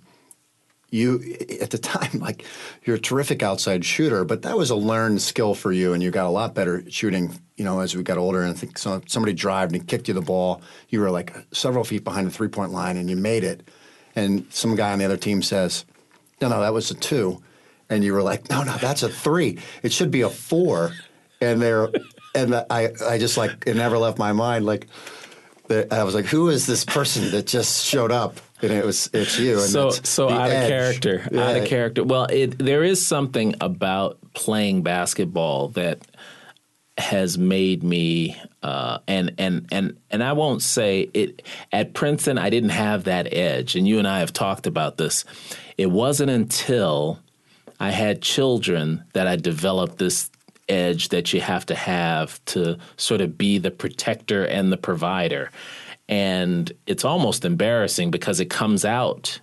[0.92, 2.46] you at the time like
[2.84, 6.12] you're a terrific outside shooter but that was a learned skill for you and you
[6.12, 9.34] got a lot better shooting you know as we got older and i think somebody
[9.34, 10.62] drived and kicked you the ball.
[10.90, 13.68] You were like several feet behind the three point line and you made it.
[14.16, 15.86] And some guy on the other team says
[16.42, 17.42] no no that was a two.
[17.90, 19.60] And you were like no no that's a three.
[19.84, 20.94] It should be a four.
[21.40, 21.90] And there
[22.36, 24.66] and i i just like it never left my mind.
[24.66, 24.88] Like
[25.70, 28.42] I was like, who is this person that just showed up?
[28.62, 29.60] And it was it's you.
[29.60, 30.64] so so out edge.
[30.64, 31.50] of character, yeah.
[31.50, 32.04] out of character.
[32.04, 36.06] Well, it, there is something about playing basketball that
[36.98, 41.42] has made me uh, and and and and I won't say it
[41.72, 42.38] at Princeton.
[42.38, 45.26] I didn't have that edge, and you and I have talked about this.
[45.78, 47.20] It wasn't until
[47.80, 50.30] I had children that I developed this
[50.70, 55.50] edge that you have to have to sort of be the protector and the provider.
[56.12, 59.40] And it's almost embarrassing because it comes out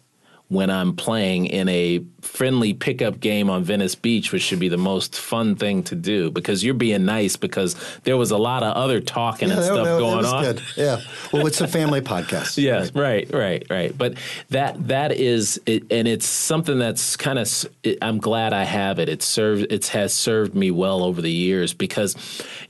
[0.48, 4.78] when I'm playing in a friendly pickup game on Venice Beach, which should be the
[4.78, 8.74] most fun thing to do because you're being nice because there was a lot of
[8.74, 10.42] other talking Yeah, and stuff going on.
[10.44, 10.62] good.
[10.74, 11.00] Yeah.
[11.34, 12.56] Well, it's a family podcast.
[12.62, 13.96] Yes, right, right, right.
[13.96, 14.14] But
[14.48, 17.66] that that is, it, and it's something that's kind of.
[18.00, 19.10] I'm glad I have it.
[19.10, 19.66] It served.
[19.70, 22.16] It has served me well over the years because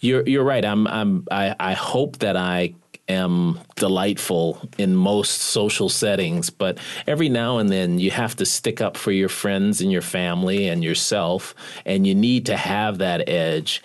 [0.01, 0.65] you're you're right.
[0.65, 2.75] I'm I'm I, I hope that I
[3.09, 8.81] am delightful in most social settings, but every now and then you have to stick
[8.81, 11.55] up for your friends and your family and yourself,
[11.85, 13.83] and you need to have that edge.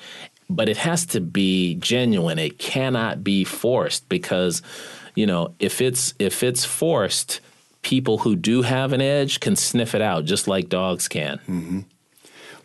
[0.50, 2.38] But it has to be genuine.
[2.38, 4.62] It cannot be forced because,
[5.16, 7.40] you know, if it's if it's forced,
[7.82, 11.38] people who do have an edge can sniff it out just like dogs can.
[11.48, 11.80] Mm-hmm.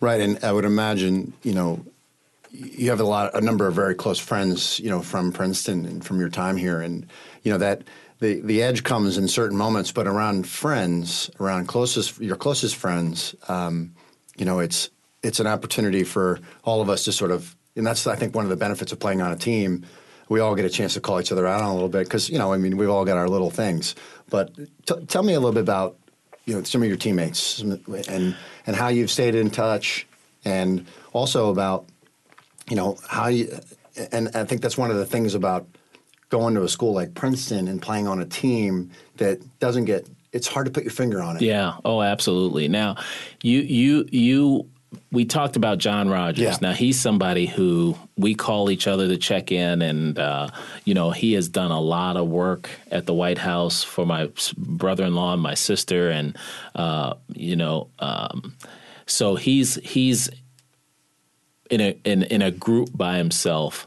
[0.01, 1.85] Right, and I would imagine, you know,
[2.51, 6.05] you have a lot, a number of very close friends, you know, from Princeton and
[6.05, 7.07] from your time here, and
[7.43, 7.83] you know that
[8.21, 13.35] the the edge comes in certain moments, but around friends, around closest your closest friends,
[13.49, 13.95] um,
[14.37, 14.91] you know, it's
[15.23, 18.45] it's an opportunity for all of us to sort of, and that's I think one
[18.45, 19.85] of the benefits of playing on a team.
[20.29, 22.29] We all get a chance to call each other out on a little bit because
[22.29, 23.95] you know, I mean, we've all got our little things.
[24.29, 24.55] But
[24.87, 25.97] t- tell me a little bit about
[26.45, 28.37] you know some of your teammates and
[28.67, 30.07] and how you've stayed in touch,
[30.45, 31.87] and also about
[32.69, 33.59] you know how you
[34.13, 35.67] and I think that's one of the things about
[36.29, 40.47] going to a school like Princeton and playing on a team that doesn't get it's
[40.47, 41.43] hard to put your finger on it.
[41.43, 41.77] Yeah.
[41.85, 42.69] Oh, absolutely.
[42.69, 42.97] Now,
[43.43, 44.69] you you you
[45.11, 46.43] we talked about John Rogers.
[46.43, 46.57] Yeah.
[46.61, 50.49] Now he's somebody who we call each other to check in, and uh,
[50.85, 54.31] you know he has done a lot of work at the White House for my
[54.57, 56.37] brother-in-law and my sister, and
[56.75, 58.55] uh, you know, um,
[59.07, 60.29] so he's he's
[61.71, 63.87] in a in, in a group by himself.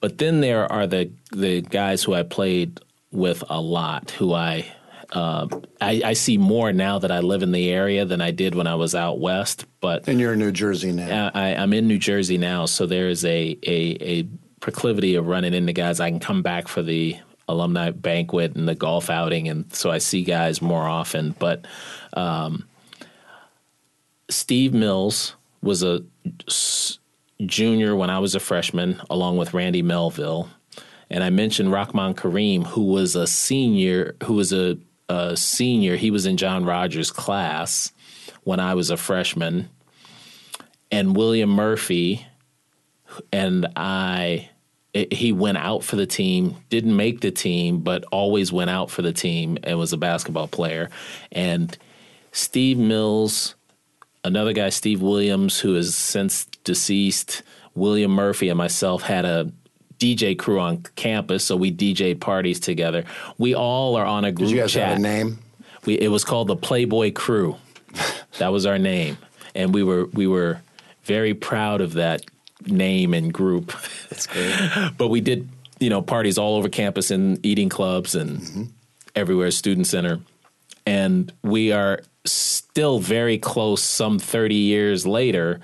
[0.00, 2.80] But then there are the the guys who I played
[3.12, 4.66] with a lot, who I
[5.12, 5.48] uh,
[5.80, 8.66] I, I see more now that I live in the area than I did when
[8.68, 9.66] I was out west.
[9.80, 11.30] But And you're in New Jersey now.
[11.34, 14.28] I, I'm in New Jersey now, so there's a, a a
[14.60, 15.98] proclivity of running into guys.
[16.00, 17.16] I can come back for the
[17.48, 21.34] alumni banquet and the golf outing, and so I see guys more often.
[21.40, 21.66] But
[22.14, 22.66] um,
[24.28, 26.04] Steve Mills was a
[26.46, 26.98] s-
[27.46, 30.48] junior when I was a freshman, along with Randy Melville.
[31.08, 34.78] And I mentioned Rahman Kareem, who was a senior, who was a,
[35.08, 35.96] a senior.
[35.96, 37.92] He was in John Rogers' class
[38.44, 39.68] when I was a freshman.
[40.90, 42.26] And William Murphy
[43.32, 44.50] and I,
[44.94, 48.90] it, he went out for the team, didn't make the team, but always went out
[48.90, 50.90] for the team and was a basketball player.
[51.32, 51.76] And
[52.32, 53.54] Steve Mills,
[54.24, 57.42] another guy, Steve Williams, who is since deceased,
[57.74, 59.50] William Murphy, and myself had a
[59.98, 63.04] DJ crew on campus, so we DJ parties together.
[63.38, 64.88] We all are on a group Did you guys chat.
[64.88, 65.38] have a name?
[65.84, 67.56] We, it was called the Playboy Crew.
[68.38, 69.18] that was our name,
[69.54, 70.60] and we were we were
[71.04, 72.24] very proud of that
[72.66, 73.72] name and group.
[74.08, 74.54] That's great.
[74.98, 75.48] but we did
[75.80, 78.62] you know parties all over campus and eating clubs and mm-hmm.
[79.14, 80.20] everywhere student center
[80.86, 85.60] and we are still very close some 30 years later.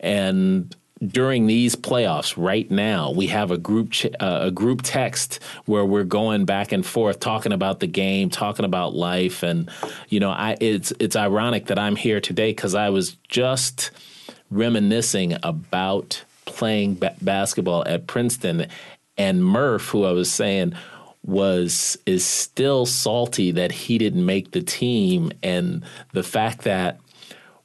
[0.00, 0.74] And
[1.06, 5.84] during these playoffs right now we have a group ch- uh, a group text where
[5.84, 9.42] we're going back and forth talking about the game talking about life.
[9.42, 9.70] And
[10.08, 13.92] you know I it's it's ironic that I'm here today cuz I was just
[14.50, 18.66] reminiscing about playing ba- basketball at Princeton.
[19.16, 20.74] And Murph who I was saying
[21.24, 26.98] was is still salty that he didn't make the team and the fact that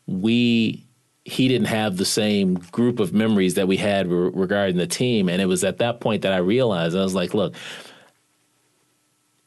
[0.06, 0.86] we
[1.26, 5.30] he didn't have the same group of memories that we had re- regarding the team
[5.30, 7.54] and it was at that point that I realized I was like look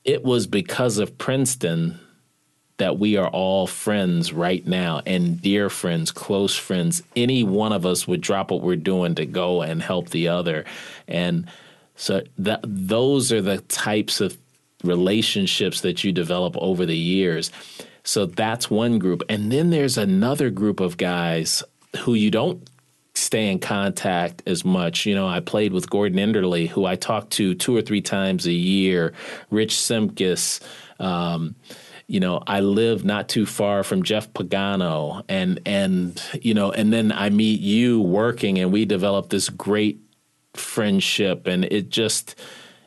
[0.05, 1.99] it was because of Princeton
[2.79, 7.03] that we are all friends right now and dear friends, close friends.
[7.15, 10.65] Any one of us would drop what we're doing to go and help the other.
[11.09, 11.49] And
[11.97, 14.37] so that those are the types of
[14.85, 17.51] relationships that you develop over the years.
[18.05, 19.23] So that's one group.
[19.29, 21.65] And then there's another group of guys
[21.99, 22.69] who you don't
[23.15, 25.07] stay in contact as much.
[25.07, 28.47] You know, I played with Gordon Enderley, who I talked to two or three times
[28.47, 29.13] a year,
[29.51, 30.61] Rich Simkus,
[31.01, 31.57] um,
[32.09, 36.93] you know, I live not too far from Jeff Pagano, and and you know, and
[36.93, 40.01] then I meet you working, and we develop this great
[40.59, 42.35] friendship, and it just,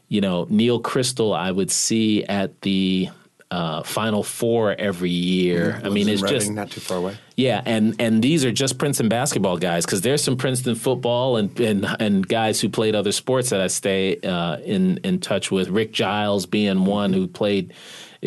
[0.08, 3.10] you know, Neil Crystal, I would see at the
[3.52, 5.82] uh, Final Four every year.
[5.84, 7.18] I mean, it's just not too far away.
[7.36, 11.60] yeah, and and these are just Princeton basketball guys because there's some Princeton football and,
[11.60, 15.70] and and guys who played other sports that I stay uh, in in touch with.
[15.70, 17.74] Rick Giles being one who played,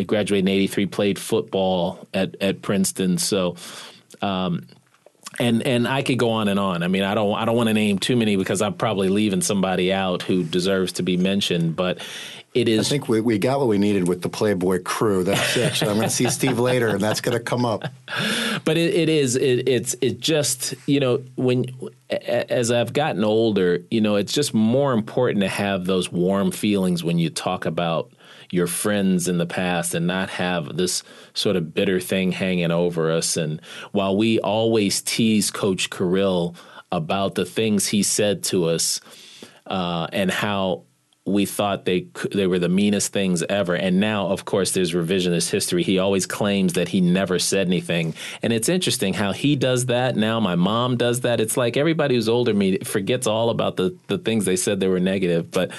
[0.06, 3.18] graduated in '83, played football at at Princeton.
[3.18, 3.56] So.
[4.20, 4.66] Um,
[5.38, 6.82] and and I could go on and on.
[6.82, 9.40] I mean, I don't I don't want to name too many because I'm probably leaving
[9.40, 11.76] somebody out who deserves to be mentioned.
[11.76, 11.98] But
[12.54, 15.24] it is I think we, we got what we needed with the Playboy crew.
[15.24, 17.84] That's actually I'm going to see Steve later, and that's going to come up.
[18.64, 21.66] but it, it is it, it's it just you know when
[22.10, 27.02] as I've gotten older, you know, it's just more important to have those warm feelings
[27.02, 28.10] when you talk about
[28.52, 33.10] your friends in the past and not have this sort of bitter thing hanging over
[33.10, 33.36] us.
[33.36, 33.60] And
[33.92, 36.54] while we always tease Coach Carril
[36.92, 39.00] about the things he said to us
[39.66, 40.84] uh, and how
[41.24, 43.74] we thought they they were the meanest things ever.
[43.74, 45.84] And now, of course, there's revisionist history.
[45.84, 50.16] He always claims that he never said anything, and it's interesting how he does that.
[50.16, 51.38] Now my mom does that.
[51.40, 54.88] It's like everybody who's older me forgets all about the the things they said they
[54.88, 55.70] were negative, but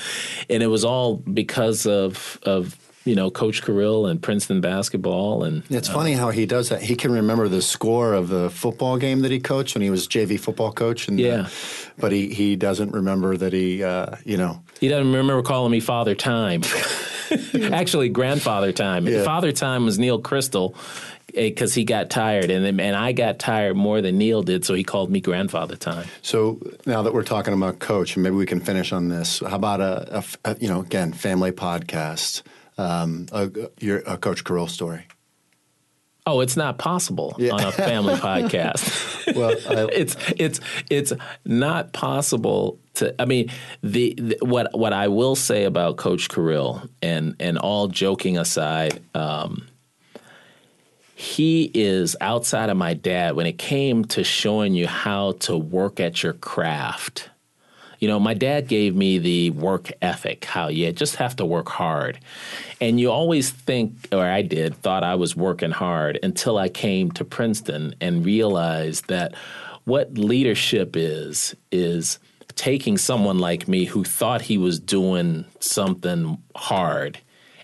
[0.49, 5.63] and it was all because of of you know Coach Carril and Princeton basketball and
[5.69, 6.81] It's funny how he does that.
[6.81, 10.07] He can remember the score of the football game that he coached when he was
[10.07, 11.49] JV football coach, and uh, Yeah.
[11.99, 15.79] but he he doesn't remember that he uh, you know He doesn't remember calling me
[15.79, 16.61] Father Time.
[17.71, 19.07] Actually, Grandfather Time.
[19.07, 19.23] Yeah.
[19.23, 20.75] Father Time was Neil Crystal
[21.33, 24.83] because he got tired, and and I got tired more than Neil did, so he
[24.83, 26.05] called me Grandfather Time.
[26.21, 29.39] So now that we're talking about coach, maybe we can finish on this.
[29.39, 32.41] How about a, a a- you know again family podcast,
[32.77, 35.05] um, a, your a Coach Carril story?
[36.25, 37.51] Oh, it's not possible Yeah.
[37.53, 39.35] on a family podcast.
[39.35, 40.59] Well, I, it's it's
[40.89, 41.13] it's
[41.45, 43.13] not possible to.
[43.21, 43.49] I mean,
[43.81, 49.01] the, the what what I will say about Coach Carrill, and and all joking aside,
[49.13, 49.67] um,
[51.15, 55.99] he is outside of my dad when it came to showing you how to work
[55.99, 57.29] at your craft.
[58.03, 61.69] You know, my dad gave me the work ethic, how you just have to work
[61.69, 62.19] hard.
[62.81, 67.11] And you always think, or I did, thought I was working hard until I came
[67.11, 69.35] to Princeton and realized that
[69.85, 72.19] what leadership is, is
[72.55, 77.19] taking someone like me who thought he was doing something hard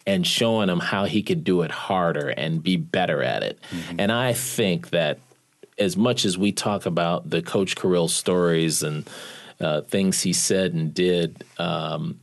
[0.07, 3.59] and showing him how he could do it harder and be better at it.
[3.71, 3.99] Mm-hmm.
[3.99, 5.19] And I think that
[5.77, 9.05] as much as we talk about the Coach Carrill stories and
[9.59, 12.19] uh, things he said and did, um,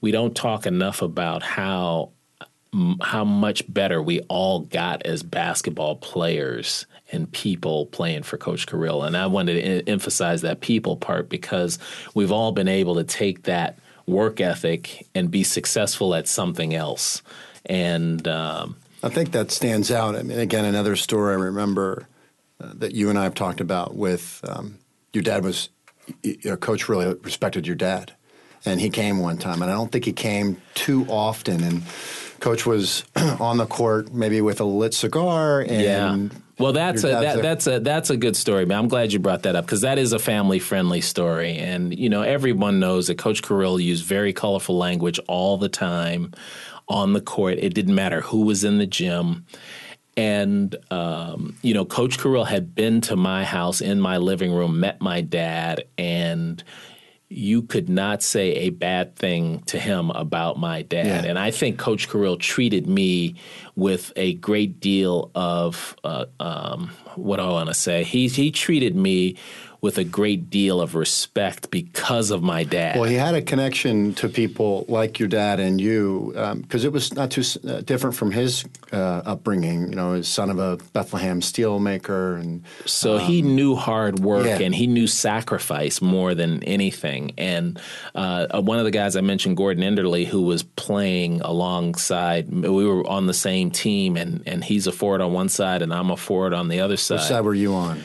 [0.00, 2.10] we don't talk enough about how
[3.00, 9.04] how much better we all got as basketball players and people playing for Coach Carrill.
[9.04, 11.78] And I wanted to em- emphasize that people part because
[12.14, 17.22] we've all been able to take that work ethic and be successful at something else.
[17.64, 20.16] And um, I think that stands out.
[20.16, 22.08] I mean, again, another story I remember
[22.60, 24.78] uh, that you and I have talked about with um,
[25.12, 25.68] your dad was
[26.22, 28.12] your coach really respected your dad,
[28.64, 31.62] and he came one time, and I don't think he came too often.
[31.62, 31.82] And
[32.40, 36.38] coach was on the court, maybe with a lit cigar, and yeah.
[36.58, 38.64] Well, that's a that, that's a that's a good story.
[38.64, 41.96] Man, I'm glad you brought that up because that is a family friendly story, and
[41.96, 46.32] you know everyone knows that Coach Carrill used very colorful language all the time
[46.88, 47.58] on the court.
[47.58, 49.44] It didn't matter who was in the gym.
[50.16, 54.80] And um, you know, Coach Carrill had been to my house in my living room,
[54.80, 56.62] met my dad, and
[57.28, 61.24] you could not say a bad thing to him about my dad.
[61.24, 61.30] Yeah.
[61.30, 63.34] And I think Coach Carrill treated me
[63.74, 68.04] with a great deal of uh, um, what do I want to say.
[68.04, 69.36] He he treated me
[69.86, 72.98] with a great deal of respect because of my dad.
[72.98, 77.14] Well, he had a connection to people like your dad and you because it was
[77.14, 79.88] not too uh, different from his uh, upbringing.
[79.88, 84.46] You know, his son of a Bethlehem steel maker, and So he knew hard work
[84.46, 84.58] yeah.
[84.58, 87.32] and he knew sacrifice more than anything.
[87.38, 87.80] And
[88.14, 93.06] uh, one of the guys I mentioned, Gordon Enderley, who was playing alongside, we were
[93.06, 96.16] on the same team, and, and he's a forward on one side and I'm a
[96.16, 97.16] forward on the other side.
[97.16, 98.02] which side were you on?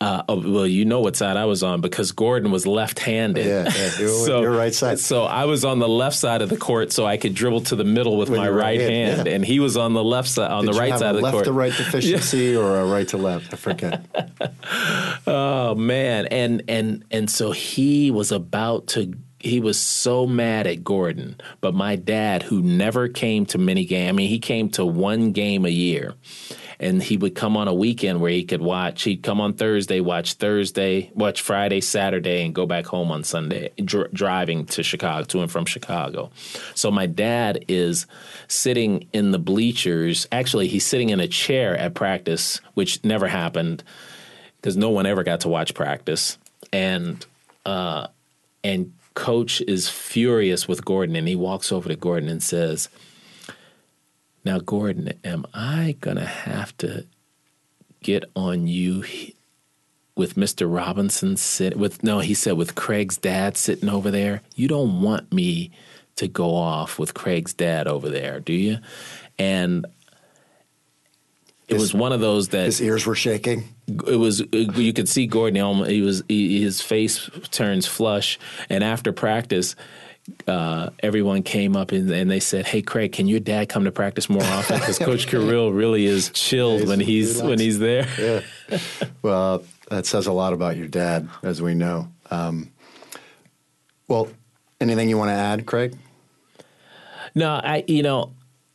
[0.00, 3.46] Uh, oh, well, you know what side I was on because Gordon was left-handed.
[3.46, 4.98] Yeah, yeah, you're- you're right side.
[4.98, 7.76] So I was on the left side of the court, so I could dribble to
[7.76, 9.34] the middle with, With my right right hand, hand, yeah.
[9.34, 11.32] and he was on the left side, on Did the right side of the left
[11.34, 11.44] court.
[11.46, 13.54] to right deficiency or a right to left?
[13.54, 14.04] I forget.
[15.26, 19.14] Oh man, and and and so he was about to.
[19.38, 24.08] He was so mad at Gordon, but my dad, who never came to many games,
[24.08, 26.14] I mean, he came to one game a year,
[26.84, 29.04] and he would come on a weekend where he could watch.
[29.04, 33.70] He'd come on Thursday, watch Thursday, watch Friday, Saturday, and go back home on Sunday,
[33.82, 36.30] dr- driving to Chicago, to and from Chicago.
[36.74, 38.06] So my dad is
[38.48, 40.28] sitting in the bleachers.
[40.30, 43.82] Actually, he's sitting in a chair at practice, which never happened
[44.56, 46.36] because no one ever got to watch practice.
[46.70, 47.24] And
[47.64, 48.08] uh,
[48.62, 52.90] and coach is furious with Gordon, and he walks over to Gordon and says,
[54.44, 57.06] "Now, Gordon, am I gonna have to
[58.02, 59.04] get on you?"
[60.16, 60.72] with Mr.
[60.72, 64.42] Robinson sit with no, he said with Craig's dad sitting over there.
[64.54, 65.72] You don't want me
[66.14, 68.78] to go off with Craig's dad over there, do you?
[69.40, 69.84] And
[71.66, 73.64] it His- was one of those that His ears were shaking.
[73.88, 78.38] it was uh, you could see Gordon almost, he was he, his face turns flush
[78.70, 79.74] and after practice
[80.46, 83.92] uh, everyone came up and, and they said, "Hey, Craig, can your dad come to
[83.92, 88.06] practice more often?" Because Coach Carrill really is chilled when he's when he's there.
[88.18, 88.78] Yeah.
[89.22, 92.08] well, that says a lot about your dad, as we know.
[92.30, 92.72] Um,
[94.08, 94.28] well,
[94.80, 95.96] anything you want to add, Craig?
[97.34, 98.32] No, I you know,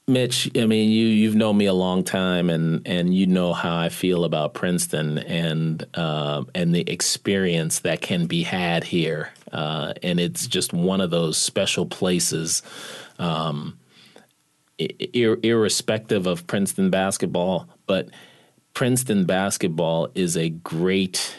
[0.10, 0.50] Mitch.
[0.58, 3.90] I mean, you you've known me a long time, and and you know how I
[3.90, 10.20] feel about Princeton and uh, and the experience that can be had here, uh, and
[10.20, 12.64] it's just one of those special places.
[13.20, 13.78] Um,
[14.80, 18.10] ir- irrespective of Princeton basketball, but
[18.74, 21.36] Princeton basketball is a great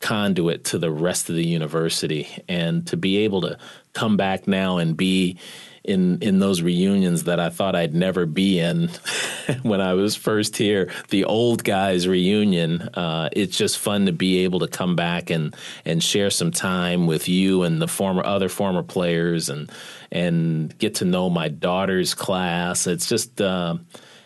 [0.00, 3.58] conduit to the rest of the university and to be able to
[3.92, 5.36] come back now and be
[5.84, 8.88] in in those reunions that I thought I'd never be in
[9.62, 10.90] when I was first here.
[11.08, 15.54] The old guys reunion uh, it's just fun to be able to come back and
[15.84, 19.70] and share some time with you and the former other former players and
[20.12, 22.86] and get to know my daughter's class.
[22.86, 23.76] It's just uh,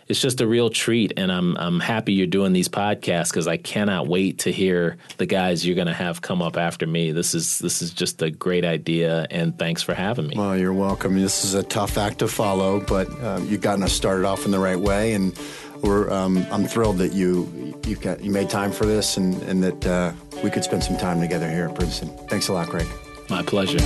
[0.09, 3.57] it's just a real treat, and I'm I'm happy you're doing these podcasts because I
[3.57, 7.13] cannot wait to hear the guys you're going to have come up after me.
[7.13, 10.37] This is this is just a great idea, and thanks for having me.
[10.37, 11.21] Well, you're welcome.
[11.21, 14.51] This is a tough act to follow, but um, you've gotten us started off in
[14.51, 15.39] the right way, and
[15.83, 19.63] we're um, I'm thrilled that you you got you made time for this, and and
[19.63, 22.09] that uh, we could spend some time together here at Princeton.
[22.29, 22.87] Thanks a lot, Craig.
[23.31, 23.79] My pleasure.